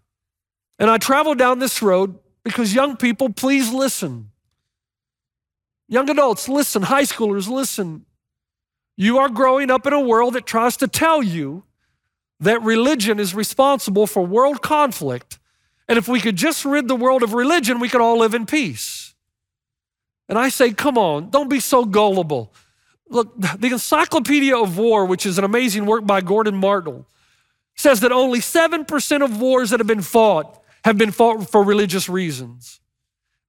And 0.77 0.89
I 0.89 0.97
travel 0.97 1.33
down 1.33 1.59
this 1.59 1.81
road 1.81 2.19
because 2.47 2.73
young 2.73 2.97
people, 2.97 3.29
please 3.29 3.71
listen. 3.73 4.31
Young 5.87 6.09
adults, 6.09 6.49
listen. 6.49 6.83
High 6.83 7.03
schoolers, 7.03 7.49
listen. 7.49 8.05
You 8.95 9.19
are 9.19 9.29
growing 9.29 9.69
up 9.69 9.85
in 9.85 9.93
a 9.93 10.01
world 10.01 10.33
that 10.33 10.45
tries 10.45 10.75
to 10.77 10.87
tell 10.87 11.21
you 11.21 11.63
that 12.39 12.61
religion 12.61 13.19
is 13.19 13.33
responsible 13.33 14.07
for 14.07 14.25
world 14.25 14.61
conflict. 14.61 15.39
And 15.87 15.97
if 15.97 16.07
we 16.07 16.19
could 16.19 16.35
just 16.35 16.65
rid 16.65 16.87
the 16.87 16.95
world 16.95 17.23
of 17.23 17.33
religion, 17.33 17.79
we 17.79 17.89
could 17.89 18.01
all 18.01 18.19
live 18.19 18.33
in 18.33 18.45
peace. 18.45 19.13
And 20.27 20.37
I 20.37 20.49
say, 20.49 20.71
come 20.71 20.97
on, 20.97 21.29
don't 21.29 21.49
be 21.49 21.59
so 21.59 21.85
gullible. 21.85 22.53
Look, 23.09 23.39
the 23.39 23.69
Encyclopedia 23.71 24.57
of 24.57 24.77
War, 24.77 25.05
which 25.05 25.25
is 25.25 25.37
an 25.37 25.45
amazing 25.45 25.85
work 25.85 26.05
by 26.05 26.19
Gordon 26.19 26.55
Martel, 26.55 27.07
says 27.75 28.01
that 28.01 28.11
only 28.11 28.39
7% 28.39 29.23
of 29.23 29.39
wars 29.39 29.69
that 29.69 29.79
have 29.79 29.87
been 29.87 30.01
fought 30.01 30.61
have 30.87 30.97
been 30.97 31.11
fought 31.11 31.49
for 31.49 31.63
religious 31.63 32.07
reasons. 32.07 32.79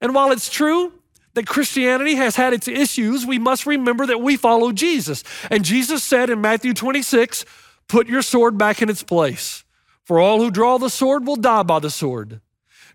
And 0.00 0.12
while 0.12 0.32
it's 0.32 0.50
true 0.50 0.92
that 1.34 1.46
Christianity 1.46 2.16
has 2.16 2.34
had 2.34 2.52
its 2.52 2.66
issues, 2.66 3.24
we 3.24 3.38
must 3.38 3.64
remember 3.64 4.06
that 4.06 4.20
we 4.20 4.36
follow 4.36 4.72
Jesus. 4.72 5.22
And 5.48 5.64
Jesus 5.64 6.02
said 6.02 6.30
in 6.30 6.40
Matthew 6.40 6.74
26, 6.74 7.44
Put 7.86 8.08
your 8.08 8.22
sword 8.22 8.58
back 8.58 8.82
in 8.82 8.90
its 8.90 9.04
place, 9.04 9.62
for 10.02 10.18
all 10.18 10.40
who 10.40 10.50
draw 10.50 10.78
the 10.78 10.90
sword 10.90 11.28
will 11.28 11.36
die 11.36 11.62
by 11.62 11.78
the 11.78 11.90
sword. 11.90 12.40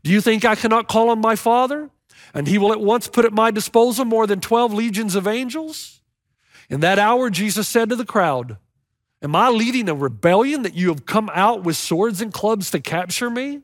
Do 0.03 0.11
you 0.11 0.19
think 0.19 0.43
I 0.43 0.55
cannot 0.55 0.89
call 0.89 1.09
on 1.09 1.21
my 1.21 1.37
Father, 1.37 1.89
and 2.33 2.45
he 2.45 2.57
will 2.57 2.73
at 2.73 2.81
once 2.81 3.07
put 3.07 3.23
at 3.23 3.31
my 3.31 3.49
disposal 3.49 4.03
more 4.03 4.27
than 4.27 4.41
12 4.41 4.73
legions 4.73 5.15
of 5.15 5.25
angels? 5.25 6.01
In 6.69 6.81
that 6.81 6.99
hour, 6.99 7.29
Jesus 7.29 7.69
said 7.69 7.87
to 7.89 7.95
the 7.95 8.03
crowd, 8.05 8.57
Am 9.21 9.37
I 9.37 9.47
leading 9.47 9.87
a 9.87 9.95
rebellion 9.95 10.63
that 10.63 10.75
you 10.75 10.89
have 10.89 11.05
come 11.05 11.31
out 11.33 11.63
with 11.63 11.77
swords 11.77 12.19
and 12.19 12.33
clubs 12.33 12.71
to 12.71 12.81
capture 12.81 13.29
me? 13.29 13.61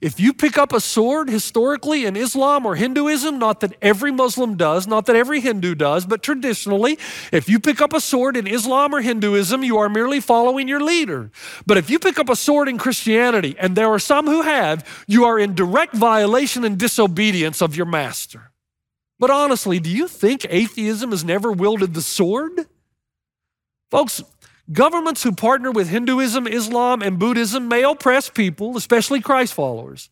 If 0.00 0.20
you 0.20 0.32
pick 0.32 0.56
up 0.56 0.72
a 0.72 0.80
sword 0.80 1.28
historically 1.28 2.06
in 2.06 2.16
Islam 2.16 2.64
or 2.64 2.76
Hinduism, 2.76 3.38
not 3.38 3.60
that 3.60 3.74
every 3.82 4.12
Muslim 4.12 4.56
does, 4.56 4.86
not 4.86 5.06
that 5.06 5.16
every 5.16 5.40
Hindu 5.40 5.74
does, 5.74 6.06
but 6.06 6.22
traditionally, 6.22 6.98
if 7.32 7.48
you 7.48 7.58
pick 7.58 7.80
up 7.80 7.92
a 7.92 8.00
sword 8.00 8.36
in 8.36 8.46
Islam 8.46 8.94
or 8.94 9.00
Hinduism, 9.00 9.64
you 9.64 9.76
are 9.78 9.88
merely 9.88 10.20
following 10.20 10.68
your 10.68 10.80
leader. 10.80 11.32
But 11.66 11.78
if 11.78 11.90
you 11.90 11.98
pick 11.98 12.18
up 12.18 12.28
a 12.28 12.36
sword 12.36 12.68
in 12.68 12.78
Christianity, 12.78 13.56
and 13.58 13.74
there 13.74 13.88
are 13.88 13.98
some 13.98 14.26
who 14.26 14.42
have, 14.42 14.86
you 15.08 15.24
are 15.24 15.38
in 15.38 15.54
direct 15.54 15.94
violation 15.94 16.64
and 16.64 16.78
disobedience 16.78 17.60
of 17.60 17.74
your 17.74 17.86
master. 17.86 18.52
But 19.18 19.30
honestly, 19.30 19.80
do 19.80 19.90
you 19.90 20.06
think 20.06 20.46
atheism 20.48 21.10
has 21.10 21.24
never 21.24 21.50
wielded 21.50 21.94
the 21.94 22.02
sword? 22.02 22.66
Folks, 23.90 24.22
Governments 24.70 25.22
who 25.22 25.32
partner 25.32 25.70
with 25.70 25.88
Hinduism, 25.88 26.46
Islam, 26.46 27.00
and 27.00 27.18
Buddhism 27.18 27.68
may 27.68 27.82
oppress 27.82 28.28
people, 28.28 28.76
especially 28.76 29.20
Christ 29.20 29.54
followers. 29.54 30.10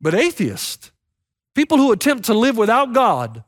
But 0.00 0.14
atheists, 0.14 0.92
people 1.54 1.78
who 1.78 1.90
attempt 1.90 2.26
to 2.26 2.34
live 2.34 2.56
without 2.56 2.92
God, 2.92 3.42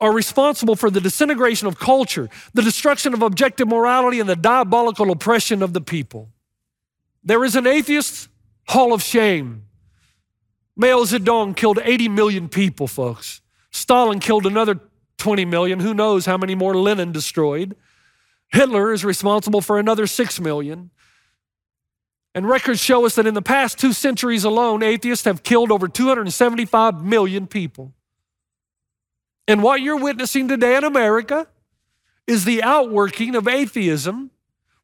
are 0.00 0.12
responsible 0.12 0.76
for 0.76 0.90
the 0.90 1.00
disintegration 1.00 1.66
of 1.66 1.78
culture, 1.78 2.28
the 2.54 2.62
destruction 2.62 3.14
of 3.14 3.22
objective 3.22 3.66
morality, 3.66 4.20
and 4.20 4.28
the 4.28 4.36
diabolical 4.36 5.10
oppression 5.10 5.62
of 5.62 5.72
the 5.72 5.80
people. 5.80 6.28
There 7.24 7.44
is 7.44 7.56
an 7.56 7.66
atheist 7.66 8.28
hall 8.68 8.92
of 8.92 9.02
shame. 9.02 9.64
Mao 10.76 10.98
Zedong 11.04 11.56
killed 11.56 11.80
80 11.82 12.08
million 12.10 12.48
people, 12.48 12.86
folks. 12.86 13.40
Stalin 13.70 14.20
killed 14.20 14.46
another 14.46 14.78
20 15.16 15.44
million. 15.46 15.80
Who 15.80 15.94
knows 15.94 16.26
how 16.26 16.36
many 16.36 16.54
more 16.54 16.76
Lenin 16.76 17.10
destroyed? 17.10 17.74
Hitler 18.50 18.92
is 18.92 19.04
responsible 19.04 19.60
for 19.60 19.78
another 19.78 20.06
6 20.06 20.40
million. 20.40 20.90
And 22.34 22.48
records 22.48 22.80
show 22.80 23.04
us 23.04 23.14
that 23.16 23.26
in 23.26 23.34
the 23.34 23.42
past 23.42 23.78
two 23.78 23.92
centuries 23.92 24.44
alone, 24.44 24.82
atheists 24.82 25.24
have 25.24 25.42
killed 25.42 25.72
over 25.72 25.88
275 25.88 27.04
million 27.04 27.46
people. 27.46 27.94
And 29.46 29.62
what 29.62 29.80
you're 29.80 29.98
witnessing 29.98 30.46
today 30.48 30.76
in 30.76 30.84
America 30.84 31.48
is 32.26 32.44
the 32.44 32.62
outworking 32.62 33.34
of 33.34 33.48
atheism, 33.48 34.30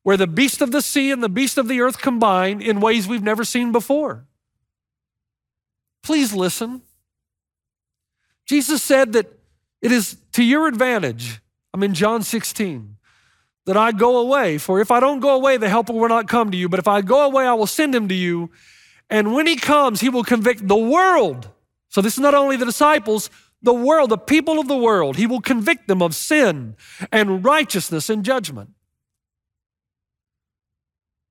where 0.03 0.17
the 0.17 0.27
beast 0.27 0.63
of 0.63 0.73
the 0.73 0.83
sea 0.83 1.11
and 1.11 1.23
the 1.23 1.29
beast 1.29 1.59
of 1.59 1.69
the 1.69 1.81
earth 1.81 1.99
combine 1.99 2.61
in 2.61 2.81
ways 2.81 3.07
we've 3.07 3.23
never 3.23 3.45
seen 3.45 3.73
before. 3.73 4.27
Please 6.03 6.35
listen. 6.35 6.83
Jesus 8.47 8.83
said 8.83 9.13
that 9.13 9.27
it 9.81 9.93
is 9.93 10.17
to 10.33 10.43
your 10.43 10.67
advantage. 10.67 11.41
I'm 11.73 11.83
in 11.83 11.95
John 11.95 12.23
16 12.23 12.97
that 13.67 13.77
I 13.77 13.93
go 13.93 14.19
away. 14.19 14.59
For 14.59 14.81
if 14.81 14.91
I 14.91 15.01
don't 15.01 15.21
go 15.21 15.35
away, 15.35 15.57
the 15.57 15.69
helper 15.69 15.93
will 15.93 16.09
not 16.09 16.29
come 16.29 16.51
to 16.51 16.57
you. 16.57 16.69
But 16.69 16.81
if 16.81 16.89
I 16.89 17.01
go 17.01 17.25
away, 17.25 17.47
I 17.47 17.55
will 17.55 17.67
send 17.67 17.95
him 17.95 18.09
to 18.09 18.15
you. 18.15 18.51
And 19.11 19.33
when 19.35 19.47
he 19.47 19.57
comes, 19.57 20.01
he 20.01 20.09
will 20.09 20.25
convict 20.25 20.67
the 20.67 20.77
world. 20.77 21.49
So 21.89 22.01
this 22.01 22.15
is 22.15 22.21
not 22.21 22.35
only 22.35 22.57
the 22.57 22.65
disciples, 22.65 23.31
the 23.63 23.73
world, 23.73 24.11
the 24.11 24.19
people 24.19 24.61
of 24.61 24.69
the 24.69 24.77
world. 24.77 25.17
He 25.17 25.27
will 25.27 25.41
convict 25.41 25.89
them 25.89 26.03
of 26.03 26.15
sin 26.15 26.77
and 27.11 27.45
righteousness 27.45 28.11
and 28.11 28.25
judgment. 28.25 28.71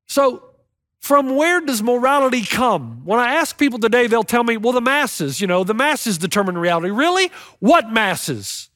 So, 0.08 0.50
from 1.00 1.36
where 1.36 1.60
does 1.60 1.84
morality 1.84 2.44
come? 2.44 3.02
When 3.04 3.20
I 3.20 3.34
ask 3.34 3.58
people 3.58 3.78
today, 3.78 4.08
they'll 4.08 4.24
tell 4.24 4.44
me, 4.44 4.56
well, 4.56 4.72
the 4.72 4.82
masses, 4.82 5.42
you 5.42 5.48
know, 5.48 5.64
the 5.64 5.74
masses 5.74 6.18
determine 6.18 6.58
reality. 6.58 6.92
Really? 6.92 7.30
What 7.60 7.92
masses? 7.92 8.70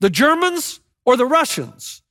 The 0.00 0.10
Germans 0.10 0.80
or 1.04 1.16
the 1.16 1.24
Russians? 1.24 2.02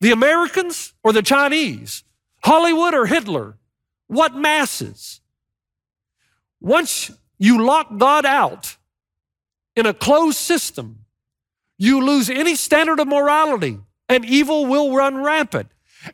The 0.00 0.12
Americans 0.12 0.94
or 1.02 1.12
the 1.12 1.22
Chinese? 1.22 2.04
Hollywood 2.42 2.94
or 2.94 3.06
Hitler? 3.06 3.58
What 4.06 4.34
masses? 4.34 5.20
Once 6.60 7.10
you 7.38 7.64
lock 7.64 7.96
God 7.98 8.26
out 8.26 8.76
in 9.76 9.86
a 9.86 9.94
closed 9.94 10.38
system, 10.38 11.04
you 11.78 12.04
lose 12.04 12.28
any 12.28 12.54
standard 12.54 13.00
of 13.00 13.08
morality 13.08 13.78
and 14.08 14.24
evil 14.24 14.66
will 14.66 14.94
run 14.94 15.22
rampant. 15.22 15.68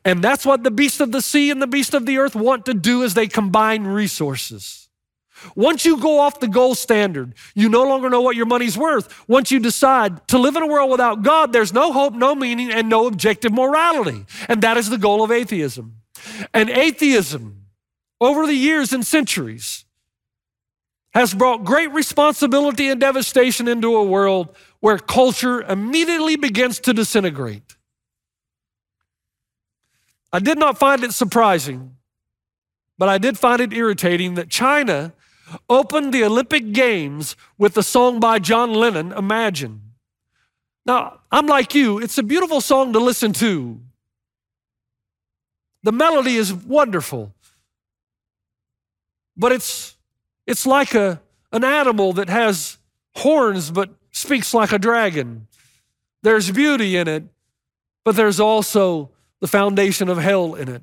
And 0.05 0.23
that's 0.23 0.45
what 0.45 0.65
the 0.65 0.71
beast 0.71 1.01
of 1.01 1.13
the 1.13 1.23
sea 1.23 1.51
and 1.51 1.63
the 1.63 1.67
beast 1.67 1.95
of 1.95 2.07
the 2.07 2.19
earth 2.19 2.35
want 2.35 2.67
to 2.67 2.75
do 2.75 3.05
as 3.05 3.15
they 3.15 3.27
combine 3.27 3.85
resources. 3.85 4.86
Once 5.55 5.85
you 5.85 6.01
go 6.01 6.19
off 6.19 6.41
the 6.41 6.49
gold 6.49 6.79
standard, 6.79 7.35
you 7.55 7.69
no 7.69 7.85
longer 7.85 8.09
know 8.09 8.21
what 8.21 8.37
your 8.37 8.47
money's 8.47 8.77
worth. 8.77 9.29
Once 9.29 9.51
you 9.51 9.59
decide 9.59 10.27
to 10.29 10.39
live 10.39 10.57
in 10.57 10.63
a 10.63 10.67
world 10.67 10.91
without 10.91 11.23
God, 11.23 11.53
there's 11.53 11.73
no 11.73 11.93
hope, 11.93 12.15
no 12.15 12.35
meaning, 12.35 12.71
and 12.71 12.89
no 12.89 13.07
objective 13.07 13.53
morality. 13.53 14.25
And 14.49 14.63
that 14.63 14.77
is 14.77 14.91
the 14.91 14.99
goal 14.99 15.23
of 15.23 15.31
atheism. 15.31 15.97
And 16.53 16.71
atheism, 16.71 17.67
over 18.21 18.47
the 18.47 18.55
years 18.55 18.93
and 18.93 19.05
centuries, 19.05 19.85
has 21.15 21.33
brought 21.33 21.65
great 21.65 21.93
responsibility 21.93 22.89
and 22.89 23.01
devastation 23.01 23.69
into 23.69 23.97
a 23.97 24.05
world 24.05 24.55
where 24.81 24.99
culture 24.99 25.63
immediately 25.63 26.37
begins 26.37 26.79
to 26.81 26.93
disintegrate. 26.93 27.77
I 30.33 30.39
did 30.39 30.59
not 30.59 30.79
find 30.79 31.03
it 31.03 31.13
surprising, 31.15 31.97
but 32.99 33.09
I 33.09 33.17
did 33.17 33.39
find 33.39 33.61
it 33.63 33.73
irritating 33.73 34.35
that 34.35 34.51
China 34.51 35.15
opened 35.69 36.13
the 36.13 36.25
Olympic 36.25 36.73
Games 36.73 37.37
with 37.59 37.75
the 37.75 37.83
song 37.83 38.21
by 38.21 38.39
John 38.39 38.75
Lennon, 38.75 39.13
Imagine. 39.13 39.83
Now, 40.85 41.21
I'm 41.33 41.47
like 41.47 41.75
you, 41.75 41.99
it's 41.99 42.17
a 42.19 42.23
beautiful 42.23 42.61
song 42.61 42.93
to 42.93 43.01
listen 43.01 43.33
to. 43.35 43.81
The 45.83 45.93
melody 45.93 46.37
is 46.37 46.53
wonderful. 46.53 47.33
But 49.37 49.53
it's 49.53 49.97
it's 50.47 50.67
like 50.67 50.95
a 50.95 51.21
an 51.53 51.65
animal 51.65 52.13
that 52.15 52.29
has 52.29 52.79
horns 53.15 53.71
but 53.71 53.91
speaks 54.11 54.55
like 54.55 54.73
a 54.73 54.79
dragon. 54.79 55.47
There's 56.23 56.51
beauty 56.51 56.97
in 56.97 57.07
it, 57.09 57.25
but 58.05 58.17
there's 58.17 58.41
also 58.41 59.11
the 59.41 59.47
foundation 59.47 60.09
of 60.09 60.19
hell 60.19 60.55
in 60.55 60.69
it. 60.69 60.83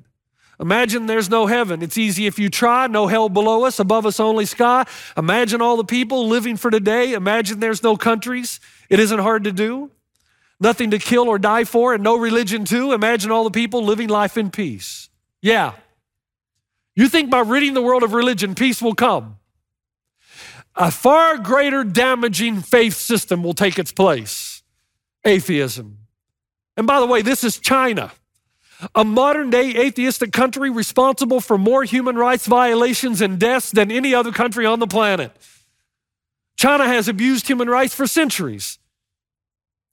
Imagine 0.60 1.06
there's 1.06 1.28
no 1.28 1.46
heaven. 1.46 1.82
It's 1.82 1.98
easy 1.98 2.26
if 2.26 2.38
you 2.38 2.48
try, 2.48 2.86
no 2.86 3.06
hell 3.06 3.28
below 3.28 3.64
us, 3.64 3.78
above 3.78 4.06
us 4.06 4.20
only 4.20 4.46
sky. 4.46 4.84
Imagine 5.16 5.60
all 5.60 5.76
the 5.76 5.84
people 5.84 6.28
living 6.28 6.56
for 6.56 6.70
today. 6.70 7.12
Imagine 7.12 7.60
there's 7.60 7.82
no 7.82 7.96
countries. 7.96 8.60
It 8.88 9.00
isn't 9.00 9.18
hard 9.18 9.44
to 9.44 9.52
do. 9.52 9.90
Nothing 10.60 10.90
to 10.92 10.98
kill 10.98 11.28
or 11.28 11.38
die 11.38 11.64
for, 11.64 11.94
and 11.94 12.02
no 12.02 12.16
religion 12.16 12.64
too. 12.64 12.92
Imagine 12.92 13.30
all 13.32 13.44
the 13.44 13.50
people 13.50 13.84
living 13.84 14.08
life 14.08 14.36
in 14.36 14.50
peace. 14.50 15.08
Yeah. 15.42 15.72
You 16.94 17.08
think 17.08 17.30
by 17.30 17.40
ridding 17.40 17.74
the 17.74 17.82
world 17.82 18.04
of 18.04 18.12
religion, 18.12 18.54
peace 18.54 18.80
will 18.80 18.94
come. 18.94 19.38
A 20.76 20.90
far 20.90 21.38
greater 21.38 21.84
damaging 21.84 22.60
faith 22.60 22.94
system 22.94 23.42
will 23.42 23.54
take 23.54 23.78
its 23.78 23.92
place 23.92 24.62
atheism. 25.24 25.98
And 26.76 26.86
by 26.86 27.00
the 27.00 27.06
way, 27.06 27.22
this 27.22 27.44
is 27.44 27.58
China 27.58 28.12
a 28.94 29.04
modern 29.04 29.50
day 29.50 29.86
atheistic 29.86 30.32
country 30.32 30.70
responsible 30.70 31.40
for 31.40 31.58
more 31.58 31.84
human 31.84 32.16
rights 32.16 32.46
violations 32.46 33.20
and 33.20 33.38
deaths 33.38 33.70
than 33.70 33.90
any 33.90 34.14
other 34.14 34.32
country 34.32 34.66
on 34.66 34.78
the 34.78 34.86
planet. 34.86 35.32
China 36.56 36.86
has 36.86 37.08
abused 37.08 37.46
human 37.46 37.68
rights 37.68 37.94
for 37.94 38.06
centuries. 38.06 38.78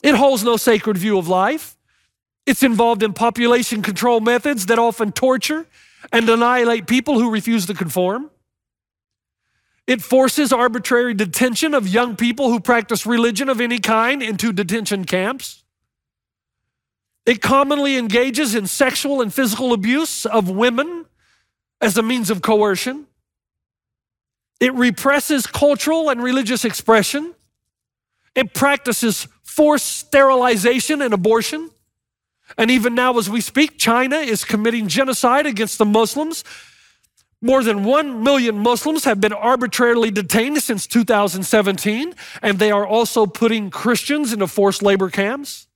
It 0.04 0.16
holds 0.16 0.44
no 0.44 0.58
sacred 0.58 0.98
view 0.98 1.18
of 1.18 1.28
life. 1.28 1.78
It's 2.46 2.64
involved 2.64 3.04
in 3.04 3.14
population 3.14 3.82
control 3.82 4.20
methods 4.20 4.66
that 4.68 4.80
often 4.80 5.12
torture 5.12 5.68
and 6.12 6.28
annihilate 6.28 6.88
people 6.88 7.20
who 7.20 7.30
refuse 7.30 7.66
to 7.68 7.74
conform. 7.74 8.32
It 9.88 10.02
forces 10.02 10.54
arbitrary 10.54 11.14
detention 11.14 11.74
of 11.74 11.88
young 11.88 12.16
people 12.16 12.50
who 12.50 12.60
practice 12.60 13.06
religion 13.06 13.50
of 13.50 13.60
any 13.60 13.80
kind 13.80 14.24
into 14.24 14.54
detention 14.54 15.06
camps. 15.06 15.61
It 17.26 17.42
commonly 17.42 17.98
engages 17.98 18.56
in 18.56 18.68
sexual 18.68 19.22
and 19.22 19.34
physical 19.34 19.74
abuse 19.74 20.26
of 20.26 20.50
women 20.50 21.06
as 21.80 21.98
a 21.98 22.02
means 22.02 22.30
of 22.30 22.42
coercion. 22.42 23.06
It 24.60 24.74
represses 24.74 25.48
cultural 25.48 26.10
and 26.10 26.22
religious 26.22 26.66
expression. 26.66 27.34
It 28.36 28.54
practices 28.54 29.28
forced 29.44 29.88
sterilization 29.88 31.02
and 31.02 31.14
abortion. 31.14 31.70
And 32.58 32.70
even 32.70 32.96
now, 32.96 33.18
as 33.18 33.30
we 33.30 33.42
speak, 33.42 33.78
China 33.78 34.18
is 34.18 34.44
committing 34.44 34.88
genocide 34.88 35.46
against 35.46 35.78
the 35.78 35.86
Muslims. 35.86 36.44
More 37.42 37.64
than 37.64 37.84
1 37.84 38.24
million 38.24 38.58
Muslims 38.60 39.04
have 39.06 39.20
been 39.20 39.34
arbitrarily 39.34 40.12
detained 40.12 40.62
since 40.62 40.86
2017, 40.86 42.14
and 42.42 42.60
they 42.60 42.72
are 42.72 42.86
also 42.86 43.26
putting 43.26 43.72
Christians 43.72 44.32
into 44.32 44.48
forced 44.48 44.84
labor 44.84 45.10
camps. 45.10 45.68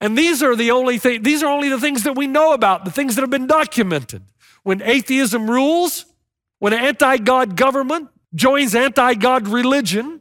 And 0.00 0.16
these 0.16 0.42
are 0.42 0.54
the 0.54 0.70
only 0.70 0.98
thing, 0.98 1.22
these 1.22 1.42
are 1.42 1.50
only 1.50 1.68
the 1.68 1.80
things 1.80 2.04
that 2.04 2.16
we 2.16 2.26
know 2.26 2.52
about, 2.52 2.84
the 2.84 2.90
things 2.90 3.16
that 3.16 3.22
have 3.22 3.30
been 3.30 3.46
documented. 3.48 4.22
When 4.62 4.80
atheism 4.82 5.50
rules, 5.50 6.06
when 6.58 6.72
an 6.72 6.80
anti-God 6.80 7.56
government 7.56 8.08
joins 8.34 8.74
anti-God 8.74 9.48
religion, 9.48 10.20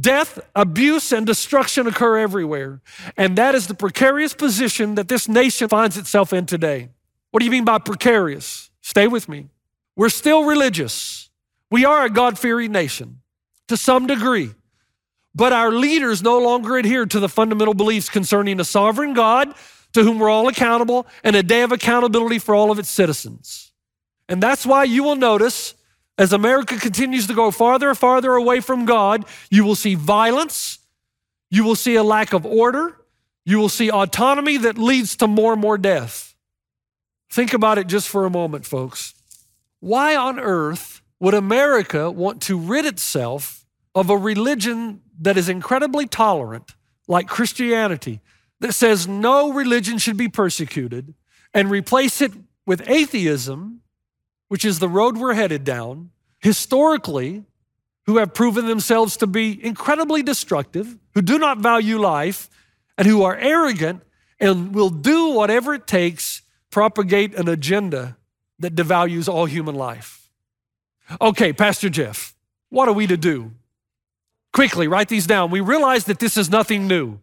death, 0.00 0.40
abuse, 0.54 1.12
and 1.12 1.26
destruction 1.26 1.86
occur 1.86 2.18
everywhere. 2.18 2.80
And 3.16 3.36
that 3.36 3.54
is 3.54 3.66
the 3.66 3.74
precarious 3.74 4.34
position 4.34 4.94
that 4.94 5.08
this 5.08 5.28
nation 5.28 5.68
finds 5.68 5.96
itself 5.96 6.32
in 6.32 6.46
today. 6.46 6.88
What 7.30 7.40
do 7.40 7.44
you 7.44 7.50
mean 7.50 7.64
by 7.64 7.78
precarious? 7.78 8.70
Stay 8.80 9.06
with 9.06 9.28
me. 9.28 9.48
We're 9.94 10.08
still 10.08 10.44
religious. 10.44 11.30
We 11.70 11.84
are 11.84 12.04
a 12.04 12.10
God 12.10 12.38
fearing 12.38 12.72
nation 12.72 13.20
to 13.68 13.76
some 13.76 14.06
degree. 14.06 14.54
But 15.34 15.52
our 15.52 15.72
leaders 15.72 16.22
no 16.22 16.38
longer 16.38 16.76
adhere 16.76 17.06
to 17.06 17.20
the 17.20 17.28
fundamental 17.28 17.74
beliefs 17.74 18.08
concerning 18.08 18.60
a 18.60 18.64
sovereign 18.64 19.14
God 19.14 19.54
to 19.92 20.02
whom 20.02 20.18
we're 20.18 20.30
all 20.30 20.48
accountable 20.48 21.06
and 21.24 21.36
a 21.36 21.42
day 21.42 21.62
of 21.62 21.72
accountability 21.72 22.38
for 22.38 22.54
all 22.54 22.70
of 22.70 22.78
its 22.78 22.90
citizens. 22.90 23.72
And 24.28 24.42
that's 24.42 24.66
why 24.66 24.84
you 24.84 25.02
will 25.02 25.16
notice 25.16 25.74
as 26.18 26.32
America 26.32 26.76
continues 26.76 27.26
to 27.26 27.34
go 27.34 27.50
farther 27.50 27.88
and 27.88 27.98
farther 27.98 28.34
away 28.34 28.60
from 28.60 28.84
God, 28.84 29.24
you 29.50 29.64
will 29.64 29.74
see 29.74 29.94
violence, 29.94 30.78
you 31.50 31.64
will 31.64 31.74
see 31.74 31.94
a 31.94 32.02
lack 32.02 32.32
of 32.32 32.44
order, 32.44 32.96
you 33.44 33.58
will 33.58 33.68
see 33.68 33.90
autonomy 33.90 34.58
that 34.58 34.78
leads 34.78 35.16
to 35.16 35.26
more 35.26 35.52
and 35.52 35.60
more 35.60 35.78
death. 35.78 36.34
Think 37.30 37.54
about 37.54 37.78
it 37.78 37.86
just 37.86 38.08
for 38.08 38.26
a 38.26 38.30
moment, 38.30 38.66
folks. 38.66 39.14
Why 39.80 40.14
on 40.14 40.38
earth 40.38 41.00
would 41.18 41.34
America 41.34 42.10
want 42.10 42.42
to 42.42 42.58
rid 42.58 42.84
itself 42.84 43.64
of 43.94 44.10
a 44.10 44.16
religion 44.16 45.00
that 45.20 45.36
is 45.36 45.48
incredibly 45.48 46.06
tolerant, 46.06 46.74
like 47.08 47.28
Christianity, 47.28 48.20
that 48.60 48.72
says 48.72 49.08
no 49.08 49.52
religion 49.52 49.98
should 49.98 50.16
be 50.16 50.28
persecuted, 50.28 51.14
and 51.52 51.70
replace 51.70 52.20
it 52.20 52.32
with 52.66 52.88
atheism, 52.88 53.82
which 54.48 54.64
is 54.64 54.78
the 54.78 54.88
road 54.88 55.16
we're 55.16 55.34
headed 55.34 55.64
down, 55.64 56.10
historically, 56.40 57.44
who 58.06 58.16
have 58.16 58.34
proven 58.34 58.66
themselves 58.66 59.16
to 59.16 59.26
be 59.26 59.64
incredibly 59.64 60.22
destructive, 60.22 60.96
who 61.14 61.22
do 61.22 61.38
not 61.38 61.58
value 61.58 61.98
life, 61.98 62.48
and 62.98 63.06
who 63.06 63.22
are 63.22 63.36
arrogant 63.36 64.02
and 64.40 64.74
will 64.74 64.90
do 64.90 65.30
whatever 65.30 65.74
it 65.74 65.86
takes 65.86 66.42
propagate 66.70 67.34
an 67.34 67.48
agenda 67.48 68.16
that 68.58 68.74
devalues 68.74 69.28
all 69.28 69.46
human 69.46 69.74
life. 69.74 70.30
Okay, 71.20 71.52
Pastor 71.52 71.88
Jeff, 71.88 72.34
what 72.70 72.88
are 72.88 72.92
we 72.92 73.06
to 73.06 73.16
do? 73.16 73.52
Quickly, 74.52 74.86
write 74.86 75.08
these 75.08 75.26
down. 75.26 75.50
We 75.50 75.60
realize 75.60 76.04
that 76.04 76.18
this 76.18 76.36
is 76.36 76.50
nothing 76.50 76.86
new. 76.86 77.18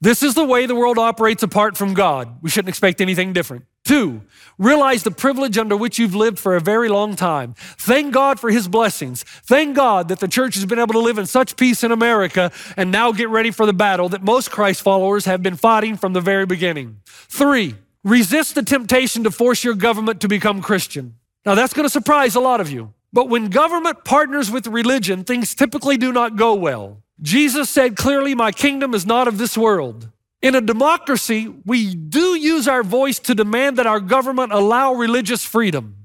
This 0.00 0.22
is 0.22 0.34
the 0.34 0.44
way 0.44 0.66
the 0.66 0.76
world 0.76 0.96
operates 0.96 1.42
apart 1.42 1.76
from 1.76 1.92
God. 1.92 2.38
We 2.40 2.50
shouldn't 2.50 2.68
expect 2.68 3.00
anything 3.00 3.32
different. 3.32 3.64
Two, 3.84 4.22
realize 4.58 5.02
the 5.02 5.10
privilege 5.10 5.58
under 5.58 5.76
which 5.76 5.98
you've 5.98 6.14
lived 6.14 6.38
for 6.38 6.54
a 6.54 6.60
very 6.60 6.88
long 6.88 7.16
time. 7.16 7.54
Thank 7.56 8.12
God 8.12 8.38
for 8.38 8.50
his 8.50 8.68
blessings. 8.68 9.24
Thank 9.24 9.74
God 9.74 10.08
that 10.08 10.20
the 10.20 10.28
church 10.28 10.54
has 10.54 10.66
been 10.66 10.78
able 10.78 10.92
to 10.92 11.00
live 11.00 11.18
in 11.18 11.26
such 11.26 11.56
peace 11.56 11.82
in 11.82 11.90
America 11.90 12.52
and 12.76 12.92
now 12.92 13.10
get 13.10 13.28
ready 13.28 13.50
for 13.50 13.66
the 13.66 13.72
battle 13.72 14.08
that 14.10 14.22
most 14.22 14.52
Christ 14.52 14.82
followers 14.82 15.24
have 15.24 15.42
been 15.42 15.56
fighting 15.56 15.96
from 15.96 16.12
the 16.12 16.20
very 16.20 16.46
beginning. 16.46 17.00
Three, 17.06 17.74
resist 18.04 18.54
the 18.54 18.62
temptation 18.62 19.24
to 19.24 19.32
force 19.32 19.64
your 19.64 19.74
government 19.74 20.20
to 20.20 20.28
become 20.28 20.62
Christian. 20.62 21.16
Now 21.44 21.56
that's 21.56 21.72
going 21.72 21.86
to 21.86 21.90
surprise 21.90 22.36
a 22.36 22.40
lot 22.40 22.60
of 22.60 22.70
you. 22.70 22.92
But 23.12 23.28
when 23.28 23.48
government 23.48 24.04
partners 24.04 24.50
with 24.50 24.66
religion, 24.66 25.24
things 25.24 25.54
typically 25.54 25.96
do 25.96 26.12
not 26.12 26.36
go 26.36 26.54
well. 26.54 27.02
Jesus 27.20 27.70
said 27.70 27.96
clearly, 27.96 28.34
My 28.34 28.52
kingdom 28.52 28.94
is 28.94 29.06
not 29.06 29.28
of 29.28 29.38
this 29.38 29.56
world. 29.56 30.08
In 30.40 30.54
a 30.54 30.60
democracy, 30.60 31.52
we 31.66 31.94
do 31.94 32.36
use 32.36 32.68
our 32.68 32.84
voice 32.84 33.18
to 33.20 33.34
demand 33.34 33.76
that 33.78 33.86
our 33.86 33.98
government 33.98 34.52
allow 34.52 34.94
religious 34.94 35.44
freedom, 35.44 35.96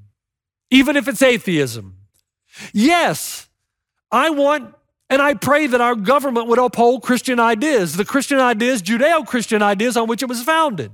even 0.72 0.96
if 0.96 1.08
it's 1.08 1.22
atheism. 1.22 1.98
Yes, 2.74 3.48
I 4.12 4.32
want 4.32 4.74
and 5.10 5.22
I 5.22 5.36
pray 5.36 5.68
that 5.68 5.82
our 5.82 5.96
government 5.96 6.48
would 6.48 6.58
uphold 6.58 7.04
Christian 7.04 7.40
ideas, 7.40 7.96
the 7.96 8.06
Christian 8.06 8.40
ideas, 8.40 8.82
Judeo 8.82 9.28
Christian 9.28 9.62
ideas 9.62 9.96
on 9.96 10.08
which 10.08 10.24
it 10.24 10.30
was 10.30 10.42
founded 10.42 10.92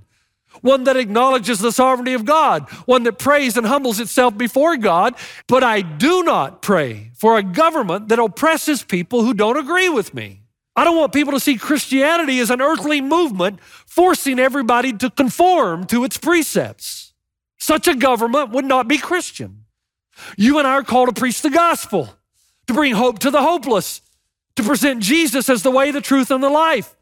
one 0.62 0.84
that 0.86 0.98
acknowledges 0.98 1.60
the 1.60 1.72
sovereignty 1.72 2.14
of 2.14 2.26
God, 2.26 2.70
one 2.86 3.04
that 3.04 3.20
prays 3.20 3.58
and 3.58 3.66
humbles 3.66 4.00
itself 4.00 4.38
before 4.38 4.78
God. 4.78 5.16
But 5.48 5.64
I 5.64 5.82
do 5.82 6.24
not 6.24 6.62
pray 6.62 7.12
for 7.16 7.38
a 7.38 7.44
government 7.44 8.10
that 8.10 8.20
oppresses 8.20 8.84
people 8.84 9.24
who 9.24 9.34
don't 9.34 9.58
agree 9.58 9.90
with 9.90 10.14
me. 10.14 10.42
I 10.76 10.84
don't 10.84 10.98
want 10.98 11.14
people 11.14 11.34
to 11.34 11.40
see 11.40 11.58
Christianity 11.58 12.40
as 12.40 12.50
an 12.50 12.62
earthly 12.62 13.02
movement 13.02 13.60
forcing 13.62 14.40
everybody 14.40 14.94
to 14.94 15.10
conform 15.10 15.86
to 15.88 16.04
its 16.04 16.18
precepts. 16.18 17.14
Such 17.58 17.88
a 17.88 17.96
government 17.96 18.52
would 18.52 18.66
not 18.66 18.88
be 18.88 18.98
Christian. 18.98 19.66
You 20.38 20.58
and 20.58 20.68
I 20.68 20.72
are 20.72 20.84
called 20.84 21.14
to 21.14 21.20
preach 21.20 21.42
the 21.42 21.50
gospel, 21.50 22.10
to 22.68 22.74
bring 22.74 22.94
hope 22.94 23.20
to 23.20 23.32
the 23.32 23.42
hopeless, 23.42 24.02
to 24.56 24.64
present 24.64 25.02
Jesus 25.02 25.50
as 25.50 25.64
the 25.64 25.72
way, 25.72 25.92
the 25.92 26.02
truth, 26.02 26.32
and 26.32 26.44
the 26.44 26.50
life. 26.50 26.96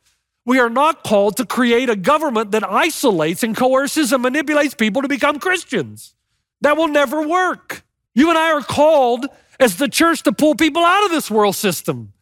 We 0.47 0.59
are 0.59 0.69
not 0.69 1.03
called 1.03 1.35
to 1.37 1.45
create 1.45 1.89
a 1.89 1.97
government 1.97 2.51
that 2.51 2.63
isolates 2.63 3.43
and 3.43 3.55
coerces 3.55 4.13
and 4.13 4.23
manipulates 4.23 4.73
people 4.73 5.01
to 5.01 5.09
become 5.09 5.39
Christians. 5.39 6.15
That 6.61 6.77
will 6.77 6.87
never 6.87 7.27
work. 7.27 7.83
You 8.15 8.29
and 8.29 8.37
I 8.37 8.53
are 8.53 8.61
called 8.61 9.27
as 9.59 9.75
the 9.75 9.89
church 9.89 10.23
to 10.23 10.31
pull 10.31 10.55
people 10.55 10.85
out 10.85 11.03
of 11.03 11.11
this 11.11 11.29
world 11.29 11.57
system 11.57 12.13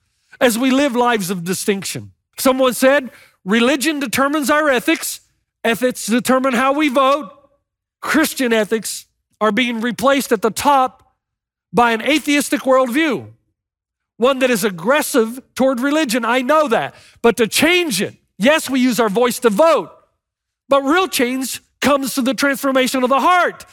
as 0.41 0.57
we 0.57 0.71
live 0.71 0.95
lives 0.95 1.29
of 1.29 1.43
distinction. 1.43 2.13
Someone 2.39 2.73
said, 2.73 3.11
religion 3.43 3.99
determines 3.99 4.49
our 4.49 4.71
ethics, 4.71 5.21
ethics 5.63 6.07
determine 6.07 6.53
how 6.53 6.73
we 6.73 6.89
vote. 6.89 7.31
Christian 8.01 8.51
ethics 8.51 9.05
are 9.39 9.51
being 9.51 9.81
replaced 9.81 10.31
at 10.31 10.41
the 10.41 10.49
top 10.49 11.13
by 11.71 11.91
an 11.91 12.01
atheistic 12.01 12.61
worldview 12.61 13.34
one 14.17 14.39
that 14.39 14.49
is 14.49 14.63
aggressive 14.63 15.41
toward 15.55 15.79
religion. 15.79 16.25
I 16.25 16.41
know 16.41 16.67
that. 16.67 16.95
But 17.21 17.37
to 17.37 17.47
change 17.47 18.01
it, 18.01 18.15
yes, 18.37 18.69
we 18.69 18.79
use 18.79 18.99
our 18.99 19.09
voice 19.09 19.39
to 19.39 19.49
vote, 19.49 19.91
but 20.69 20.81
real 20.81 21.07
change 21.07 21.61
comes 21.81 22.13
through 22.13 22.23
the 22.23 22.33
transformation 22.33 23.03
of 23.03 23.09
the 23.09 23.19
heart. 23.19 23.65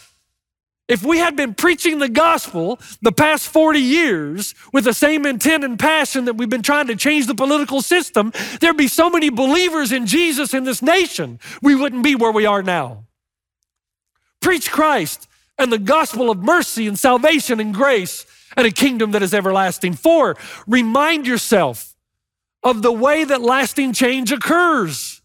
If 0.88 1.02
we 1.02 1.18
had 1.18 1.37
been 1.37 1.55
preaching 1.55 2.00
the 2.00 2.09
gospel 2.09 2.78
the 3.00 3.12
past 3.12 3.48
40 3.48 3.78
years 3.78 4.55
with 4.72 4.85
the 4.85 4.92
same 4.92 5.24
intent 5.24 5.64
and 5.64 5.78
passion 5.78 6.26
that 6.26 6.35
we've 6.35 6.50
been 6.50 6.62
trying 6.62 6.88
to 6.88 6.96
change 6.96 7.26
the 7.26 7.35
political 7.35 7.81
system, 7.81 8.33
there'd 8.61 8.76
be 8.76 8.88
so 8.88 9.09
many 9.09 9.31
believers 9.31 9.92
in 9.92 10.07
Jesus 10.07 10.52
in 10.52 10.64
this 10.64 10.83
nation, 10.83 11.38
we 11.62 11.74
wouldn't 11.74 12.02
be 12.02 12.14
where 12.14 12.33
we 12.33 12.44
are 12.44 12.62
now. 12.62 13.05
Preach 14.40 14.70
Christ 14.70 15.28
and 15.57 15.72
the 15.72 15.78
gospel 15.78 16.31
of 16.31 16.38
mercy 16.38 16.87
and 16.88 16.98
salvation 16.98 17.61
and 17.61 17.72
grace 17.72 18.26
and 18.56 18.66
a 18.66 18.70
kingdom 18.70 19.12
that 19.12 19.22
is 19.22 19.34
everlasting. 19.34 19.94
Four, 19.94 20.36
remind 20.66 21.26
yourself 21.26 21.94
of 22.62 22.82
the 22.82 22.92
way 22.92 23.24
that 23.24 23.40
lasting 23.40 23.92
change 23.92 24.30
occurs. 24.32 25.20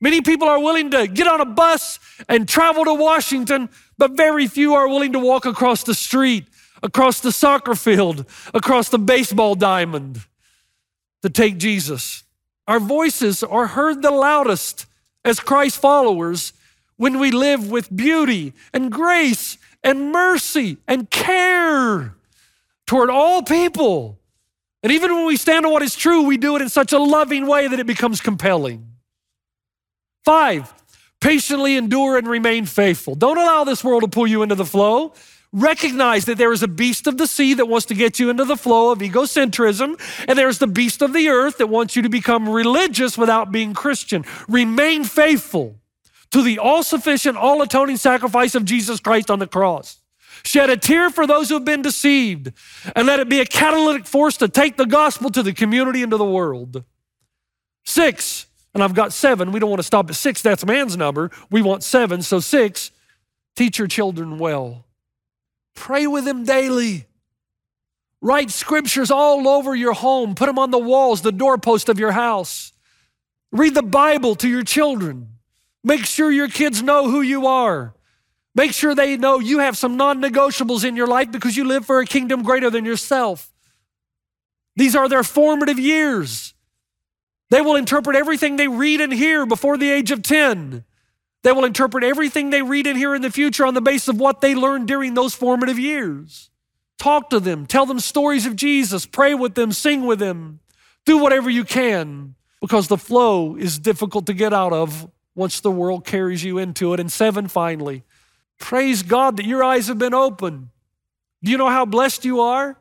Many 0.00 0.20
people 0.20 0.48
are 0.48 0.60
willing 0.60 0.90
to 0.92 1.06
get 1.06 1.26
on 1.26 1.40
a 1.40 1.44
bus 1.44 1.98
and 2.28 2.48
travel 2.48 2.84
to 2.84 2.94
Washington, 2.94 3.68
but 3.96 4.16
very 4.16 4.46
few 4.46 4.74
are 4.74 4.88
willing 4.88 5.12
to 5.12 5.18
walk 5.18 5.44
across 5.44 5.82
the 5.82 5.94
street, 5.94 6.46
across 6.82 7.20
the 7.20 7.32
soccer 7.32 7.74
field, 7.74 8.24
across 8.54 8.88
the 8.88 8.98
baseball 8.98 9.54
diamond 9.54 10.20
to 11.22 11.30
take 11.30 11.58
Jesus. 11.58 12.22
Our 12.68 12.78
voices 12.78 13.42
are 13.42 13.66
heard 13.66 14.02
the 14.02 14.10
loudest 14.10 14.86
as 15.24 15.40
Christ 15.40 15.80
followers 15.80 16.52
when 16.96 17.18
we 17.18 17.30
live 17.30 17.70
with 17.70 17.94
beauty 17.94 18.52
and 18.72 18.92
grace 18.92 19.58
and 19.82 20.12
mercy 20.12 20.76
and 20.86 21.10
care 21.10 22.14
toward 22.88 23.10
all 23.10 23.42
people. 23.42 24.18
And 24.82 24.90
even 24.90 25.14
when 25.14 25.26
we 25.26 25.36
stand 25.36 25.66
on 25.66 25.72
what 25.72 25.82
is 25.82 25.94
true, 25.94 26.22
we 26.22 26.36
do 26.38 26.56
it 26.56 26.62
in 26.62 26.68
such 26.68 26.92
a 26.92 26.98
loving 26.98 27.46
way 27.46 27.68
that 27.68 27.78
it 27.78 27.86
becomes 27.86 28.20
compelling. 28.20 28.86
Five, 30.24 30.72
patiently 31.20 31.76
endure 31.76 32.16
and 32.16 32.26
remain 32.26 32.64
faithful. 32.64 33.14
Don't 33.14 33.38
allow 33.38 33.64
this 33.64 33.84
world 33.84 34.02
to 34.02 34.08
pull 34.08 34.26
you 34.26 34.42
into 34.42 34.54
the 34.54 34.64
flow. 34.64 35.12
Recognize 35.52 36.24
that 36.26 36.38
there 36.38 36.52
is 36.52 36.62
a 36.62 36.68
beast 36.68 37.06
of 37.06 37.18
the 37.18 37.26
sea 37.26 37.54
that 37.54 37.66
wants 37.66 37.86
to 37.86 37.94
get 37.94 38.18
you 38.18 38.30
into 38.30 38.44
the 38.44 38.56
flow 38.56 38.90
of 38.90 38.98
egocentrism, 38.98 39.98
and 40.26 40.38
there's 40.38 40.58
the 40.58 40.66
beast 40.66 41.02
of 41.02 41.12
the 41.12 41.28
earth 41.28 41.58
that 41.58 41.68
wants 41.68 41.96
you 41.96 42.02
to 42.02 42.08
become 42.08 42.48
religious 42.48 43.16
without 43.16 43.50
being 43.50 43.72
Christian. 43.74 44.24
Remain 44.46 45.04
faithful 45.04 45.76
to 46.30 46.42
the 46.42 46.58
all 46.58 46.82
sufficient, 46.82 47.36
all 47.38 47.62
atoning 47.62 47.96
sacrifice 47.96 48.54
of 48.54 48.64
Jesus 48.64 49.00
Christ 49.00 49.30
on 49.30 49.38
the 49.38 49.46
cross. 49.46 50.00
Shed 50.44 50.70
a 50.70 50.76
tear 50.76 51.10
for 51.10 51.26
those 51.26 51.48
who 51.48 51.54
have 51.54 51.64
been 51.64 51.82
deceived, 51.82 52.52
and 52.94 53.06
let 53.06 53.20
it 53.20 53.28
be 53.28 53.40
a 53.40 53.46
catalytic 53.46 54.06
force 54.06 54.36
to 54.38 54.48
take 54.48 54.76
the 54.76 54.86
gospel 54.86 55.30
to 55.30 55.42
the 55.42 55.52
community 55.52 56.02
and 56.02 56.10
to 56.10 56.16
the 56.16 56.24
world. 56.24 56.84
Six, 57.84 58.46
and 58.74 58.82
I've 58.82 58.94
got 58.94 59.12
seven. 59.12 59.52
We 59.52 59.60
don't 59.60 59.70
want 59.70 59.80
to 59.80 59.86
stop 59.86 60.08
at 60.08 60.16
six, 60.16 60.42
that's 60.42 60.64
man's 60.64 60.96
number. 60.96 61.30
We 61.50 61.62
want 61.62 61.82
seven. 61.82 62.22
So, 62.22 62.40
six, 62.40 62.90
teach 63.56 63.78
your 63.78 63.88
children 63.88 64.38
well. 64.38 64.84
Pray 65.74 66.06
with 66.06 66.24
them 66.24 66.44
daily. 66.44 67.06
Write 68.20 68.50
scriptures 68.50 69.10
all 69.10 69.46
over 69.46 69.74
your 69.74 69.92
home, 69.92 70.34
put 70.34 70.46
them 70.46 70.58
on 70.58 70.70
the 70.70 70.78
walls, 70.78 71.22
the 71.22 71.32
doorpost 71.32 71.88
of 71.88 71.98
your 71.98 72.12
house. 72.12 72.72
Read 73.52 73.74
the 73.74 73.82
Bible 73.82 74.34
to 74.36 74.48
your 74.48 74.64
children. 74.64 75.28
Make 75.84 76.04
sure 76.04 76.30
your 76.30 76.48
kids 76.48 76.82
know 76.82 77.08
who 77.08 77.20
you 77.20 77.46
are. 77.46 77.94
Make 78.58 78.72
sure 78.72 78.92
they 78.92 79.16
know 79.16 79.38
you 79.38 79.60
have 79.60 79.76
some 79.78 79.96
non 79.96 80.20
negotiables 80.20 80.82
in 80.82 80.96
your 80.96 81.06
life 81.06 81.30
because 81.30 81.56
you 81.56 81.62
live 81.62 81.86
for 81.86 82.00
a 82.00 82.04
kingdom 82.04 82.42
greater 82.42 82.70
than 82.70 82.84
yourself. 82.84 83.52
These 84.74 84.96
are 84.96 85.08
their 85.08 85.22
formative 85.22 85.78
years. 85.78 86.54
They 87.50 87.60
will 87.60 87.76
interpret 87.76 88.16
everything 88.16 88.56
they 88.56 88.66
read 88.66 89.00
and 89.00 89.12
hear 89.12 89.46
before 89.46 89.76
the 89.76 89.88
age 89.88 90.10
of 90.10 90.24
10. 90.24 90.84
They 91.44 91.52
will 91.52 91.64
interpret 91.64 92.02
everything 92.02 92.50
they 92.50 92.62
read 92.62 92.88
and 92.88 92.98
hear 92.98 93.14
in 93.14 93.22
the 93.22 93.30
future 93.30 93.64
on 93.64 93.74
the 93.74 93.80
basis 93.80 94.08
of 94.08 94.18
what 94.18 94.40
they 94.40 94.56
learned 94.56 94.88
during 94.88 95.14
those 95.14 95.36
formative 95.36 95.78
years. 95.78 96.50
Talk 96.98 97.30
to 97.30 97.38
them, 97.38 97.64
tell 97.64 97.86
them 97.86 98.00
stories 98.00 98.44
of 98.44 98.56
Jesus, 98.56 99.06
pray 99.06 99.34
with 99.34 99.54
them, 99.54 99.70
sing 99.70 100.04
with 100.04 100.18
them, 100.18 100.58
do 101.06 101.18
whatever 101.18 101.48
you 101.48 101.62
can 101.62 102.34
because 102.60 102.88
the 102.88 102.98
flow 102.98 103.54
is 103.54 103.78
difficult 103.78 104.26
to 104.26 104.34
get 104.34 104.52
out 104.52 104.72
of 104.72 105.08
once 105.36 105.60
the 105.60 105.70
world 105.70 106.04
carries 106.04 106.42
you 106.42 106.58
into 106.58 106.92
it. 106.92 106.98
And 106.98 107.12
seven, 107.12 107.46
finally, 107.46 108.02
praise 108.58 109.02
God 109.02 109.36
that 109.36 109.46
your 109.46 109.62
eyes 109.62 109.88
have 109.88 109.98
been 109.98 110.14
open. 110.14 110.70
Do 111.42 111.50
you 111.50 111.58
know 111.58 111.68
how 111.68 111.84
blessed 111.84 112.24
you 112.24 112.40
are? 112.40 112.78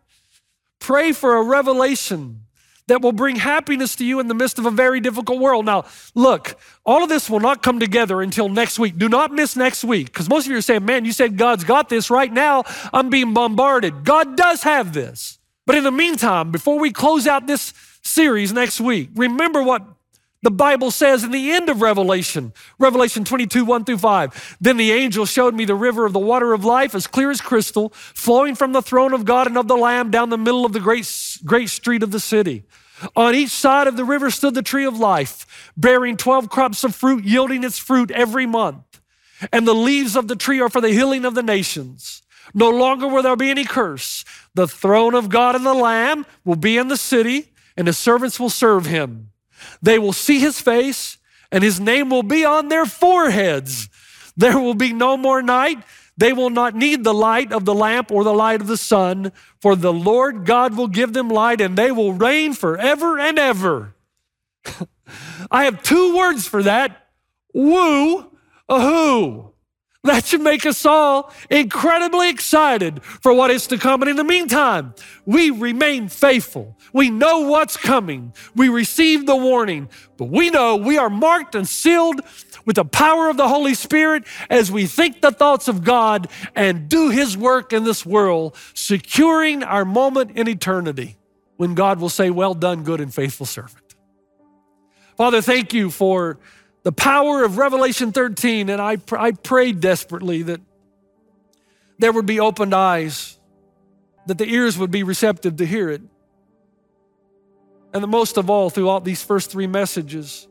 Pray 0.80 1.12
for 1.12 1.38
a 1.38 1.44
revelation 1.44 2.42
that 2.88 3.02
will 3.02 3.12
bring 3.12 3.36
happiness 3.36 3.96
to 3.98 4.06
you 4.06 4.20
in 4.20 4.28
the 4.28 4.34
midst 4.34 4.58
of 4.60 4.66
a 4.66 4.72
very 4.72 5.00
difficult 5.00 5.40
world. 5.40 5.66
Now, 5.66 5.86
look, 6.16 6.58
all 6.86 7.04
of 7.04 7.10
this 7.10 7.30
will 7.30 7.42
not 7.42 7.62
come 7.62 7.80
together 7.80 8.22
until 8.22 8.48
next 8.48 8.80
week. 8.80 8.98
Do 8.98 9.10
not 9.10 9.32
miss 9.32 9.56
next 9.56 9.84
week 9.84 10.08
because 10.08 10.30
most 10.30 10.46
of 10.46 10.52
you 10.52 10.58
are 10.58 10.62
saying, 10.62 10.86
man, 10.86 11.04
you 11.04 11.12
said 11.12 11.38
God's 11.38 11.63
got 11.63 11.90
this 11.90 12.10
right 12.10 12.32
now. 12.32 12.63
I'm 12.94 13.10
being 13.10 13.34
bombarded. 13.34 14.06
God 14.06 14.38
does 14.38 14.63
have 14.63 14.94
this. 14.94 15.38
But 15.66 15.76
in 15.76 15.84
the 15.84 15.92
meantime, 15.92 16.52
before 16.52 16.80
we 16.80 16.92
close 16.92 17.28
out 17.28 17.46
this 17.46 17.74
series 18.02 18.54
next 18.54 18.80
week, 18.80 19.10
remember 19.16 19.62
what 19.62 19.84
the 20.43 20.52
Bible 20.52 20.91
says 20.91 21.23
in 21.23 21.32
the 21.32 21.52
end 21.52 21.67
of 21.67 21.82
Revelation, 21.82 22.54
Revelation 22.78 23.23
22, 23.23 23.65
1 23.65 23.86
through 23.86 23.97
5. 23.97 24.58
Then 24.62 24.78
the 24.78 24.91
angel 24.91 25.26
showed 25.26 25.56
me 25.56 25.65
the 25.65 25.76
river 25.76 26.06
of 26.06 26.13
the 26.13 26.19
water 26.19 26.54
of 26.54 26.63
life, 26.63 26.93
as 26.93 27.08
clear 27.08 27.32
as 27.32 27.41
crystal, 27.41 27.89
flowing 27.93 28.54
from 28.54 28.71
the 28.71 28.82
throne 28.82 29.13
of 29.13 29.26
God 29.26 29.47
and 29.47 29.58
of 29.58 29.67
the 29.67 29.78
Lamb 29.78 30.12
down 30.12 30.30
the 30.30 30.38
middle 30.38 30.65
of 30.65 30.73
the 30.73 30.80
great, 30.80 31.12
great 31.43 31.69
street 31.69 32.04
of 32.04 32.12
the 32.12 32.19
city. 32.19 32.63
On 33.15 33.34
each 33.34 33.50
side 33.50 33.88
of 33.88 33.97
the 33.97 34.06
river 34.06 34.30
stood 34.30 34.54
the 34.54 34.62
tree 34.62 34.86
of 34.86 35.00
life, 35.00 35.71
bearing 35.76 36.17
12 36.17 36.50
crops 36.50 36.84
of 36.84 36.95
fruit, 36.95 37.23
yielding 37.23 37.63
its 37.63 37.78
fruit 37.78 38.12
every 38.12 38.45
month. 38.45 39.02
And 39.52 39.67
the 39.67 39.76
leaves 39.76 40.15
of 40.15 40.28
the 40.28 40.36
tree 40.36 40.60
are 40.62 40.69
for 40.69 40.82
the 40.82 40.89
healing 40.89 41.26
of 41.26 41.36
the 41.36 41.43
nations. 41.43 42.23
No 42.54 42.69
longer 42.69 43.08
will 43.08 43.23
there 43.23 43.36
be 43.36 43.50
any 43.50 43.65
curse. 43.65 44.23
The 44.54 44.67
throne 44.67 45.13
of 45.13 45.30
God 45.30 45.56
and 45.56 45.65
the 45.65 45.73
Lamb 45.73 46.26
will 46.45 46.56
be 46.56 46.78
in 46.78 46.88
the 46.88 46.97
city, 46.97 47.54
and 47.76 47.88
his 47.88 47.97
servants 47.97 48.39
will 48.39 48.50
serve 48.50 48.86
him. 48.86 49.32
They 49.82 50.00
will 50.00 50.13
see 50.13 50.39
his 50.39 50.60
face, 50.60 51.17
and 51.52 51.63
his 51.63 51.80
name 51.80 52.10
will 52.10 52.24
be 52.24 52.46
on 52.46 52.70
their 52.70 52.86
foreheads. 52.86 53.89
There 54.36 54.60
will 54.60 54.74
be 54.74 54.93
no 54.93 55.17
more 55.17 55.41
night. 55.41 55.84
They 56.17 56.34
will 56.34 56.50
not 56.50 56.76
need 56.76 57.04
the 57.04 57.13
light 57.13 57.52
of 57.52 57.65
the 57.65 57.76
lamp 57.76 58.12
or 58.12 58.24
the 58.24 58.34
light 58.34 58.62
of 58.62 58.67
the 58.67 58.78
sun, 58.78 59.32
for 59.62 59.76
the 59.76 59.93
Lord 59.93 60.46
God 60.46 60.76
will 60.76 60.88
give 60.88 61.13
them 61.13 61.30
light, 61.30 61.62
and 61.62 61.78
they 61.78 61.91
will 61.91 62.13
reign 62.13 62.54
forever 62.54 63.20
and 63.20 63.38
ever. 63.38 63.96
I 65.52 65.65
have 65.65 65.84
two 65.84 66.17
words 66.17 66.48
for 66.48 66.63
that 66.63 67.08
woo 67.54 68.32
a 68.70 68.82
who. 68.82 69.54
That 70.08 70.26
should 70.26 70.41
make 70.41 70.65
us 70.65 70.86
all 70.86 71.34
incredibly 71.50 72.30
excited 72.30 73.04
for 73.04 73.34
what 73.34 73.52
is 73.52 73.67
to 73.67 73.78
come. 73.78 74.02
And 74.02 74.10
in 74.10 74.15
the 74.15 74.24
meantime, 74.24 74.93
we 75.26 75.52
remain 75.52 76.08
faithful. 76.08 76.78
We 76.93 77.10
know 77.10 77.41
what's 77.41 77.76
coming. 77.76 78.34
We 78.56 78.70
receive 78.70 79.26
the 79.26 79.36
warning, 79.36 79.89
but 80.15 80.30
we 80.30 80.50
know 80.50 80.78
we 80.78 80.98
are 80.98 81.10
marked 81.10 81.56
and 81.56 81.67
sealed 81.67 82.22
with 82.65 82.78
the 82.78 82.86
power 82.86 83.30
of 83.30 83.36
the 83.36 83.50
Holy 83.50 83.74
Spirit 83.74 84.24
as 84.50 84.72
we 84.72 84.86
think 84.86 85.20
the 85.22 85.32
thoughts 85.32 85.67
of 85.67 85.84
God 85.84 86.28
and 86.56 86.88
do 86.88 87.10
His 87.10 87.38
work 87.38 87.74
in 87.74 87.84
this 87.84 88.06
world, 88.06 88.56
securing 88.74 89.62
our 89.62 89.84
moment 89.84 90.38
in 90.38 90.48
eternity 90.48 91.17
when 91.58 91.76
God 91.76 92.00
will 92.00 92.10
say, 92.10 92.30
Well 92.30 92.54
done, 92.54 92.84
good 92.84 93.02
and 93.02 93.13
faithful 93.13 93.46
servant. 93.46 93.84
Father, 95.17 95.41
thank 95.41 95.74
you 95.74 95.89
for 95.89 96.39
the 96.88 96.93
power 96.93 97.43
of 97.43 97.58
Revelation 97.58 98.13
13, 98.13 98.69
and 98.69 98.82
I, 98.82 98.95
I 99.12 99.32
prayed 99.32 99.82
desperately 99.82 100.43
that 100.43 100.62
there 102.00 102.13
would 102.13 102.26
be 102.26 102.39
opened 102.39 102.73
eyes, 102.73 103.38
that 104.28 104.38
the 104.38 104.45
ears 104.45 104.78
would 104.78 104.89
be 104.89 105.04
receptive 105.04 105.58
to 105.58 105.65
hear 105.65 105.89
it. 105.89 106.02
And 107.93 108.02
the 108.02 108.08
most 108.08 108.38
of 108.38 108.50
all, 108.50 108.69
throughout 108.69 109.04
these 109.04 109.21
first 109.21 109.52
three 109.52 109.67
messages, 109.67 110.47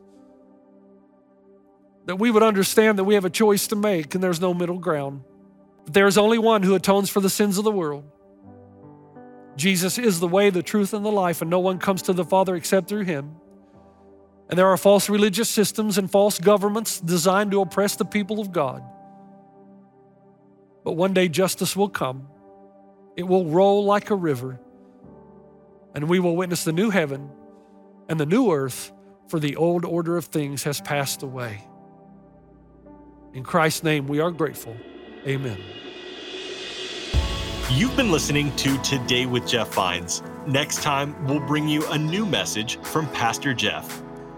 that 2.05 2.17
we 2.19 2.29
would 2.29 2.43
understand 2.43 2.99
that 2.99 3.05
we 3.05 3.15
have 3.15 3.25
a 3.25 3.31
choice 3.31 3.65
to 3.69 3.75
make 3.75 4.13
and 4.13 4.23
there's 4.23 4.39
no 4.39 4.53
middle 4.53 4.77
ground. 4.77 5.23
That 5.85 5.95
there 5.95 6.05
is 6.05 6.19
only 6.19 6.37
one 6.37 6.61
who 6.61 6.75
atones 6.75 7.09
for 7.09 7.19
the 7.19 7.31
sins 7.31 7.57
of 7.57 7.63
the 7.63 7.71
world. 7.71 8.03
Jesus 9.55 9.97
is 9.97 10.19
the 10.19 10.27
way, 10.27 10.51
the 10.51 10.61
truth, 10.61 10.93
and 10.93 11.03
the 11.03 11.11
life, 11.11 11.41
and 11.41 11.49
no 11.49 11.61
one 11.61 11.79
comes 11.79 12.03
to 12.03 12.13
the 12.13 12.23
Father 12.23 12.55
except 12.55 12.87
through 12.89 13.05
him. 13.05 13.37
And 14.49 14.57
there 14.57 14.67
are 14.67 14.77
false 14.77 15.09
religious 15.09 15.49
systems 15.49 15.97
and 15.97 16.09
false 16.09 16.39
governments 16.39 17.01
designed 17.01 17.51
to 17.51 17.61
oppress 17.61 17.95
the 17.95 18.05
people 18.05 18.39
of 18.39 18.51
God. 18.51 18.81
But 20.83 20.93
one 20.93 21.13
day 21.13 21.27
justice 21.27 21.75
will 21.75 21.89
come, 21.89 22.29
it 23.17 23.23
will 23.23 23.45
roll 23.45 23.83
like 23.83 24.09
a 24.09 24.15
river, 24.15 24.59
and 25.93 26.07
we 26.07 26.19
will 26.19 26.35
witness 26.35 26.63
the 26.63 26.71
new 26.71 26.89
heaven 26.89 27.29
and 28.07 28.19
the 28.19 28.25
new 28.25 28.53
earth, 28.53 28.93
for 29.27 29.39
the 29.39 29.57
old 29.57 29.83
order 29.83 30.15
of 30.15 30.25
things 30.25 30.63
has 30.63 30.79
passed 30.79 31.23
away. 31.23 31.67
In 33.33 33.43
Christ's 33.43 33.83
name, 33.83 34.07
we 34.07 34.21
are 34.21 34.31
grateful. 34.31 34.77
Amen. 35.27 35.59
You've 37.69 37.97
been 37.97 38.13
listening 38.13 38.55
to 38.55 38.77
Today 38.77 39.25
with 39.25 39.45
Jeff 39.45 39.73
Vines. 39.73 40.23
Next 40.47 40.81
time, 40.81 41.13
we'll 41.27 41.45
bring 41.45 41.67
you 41.67 41.85
a 41.87 41.97
new 41.97 42.25
message 42.25 42.77
from 42.83 43.09
Pastor 43.09 43.53
Jeff. 43.53 44.01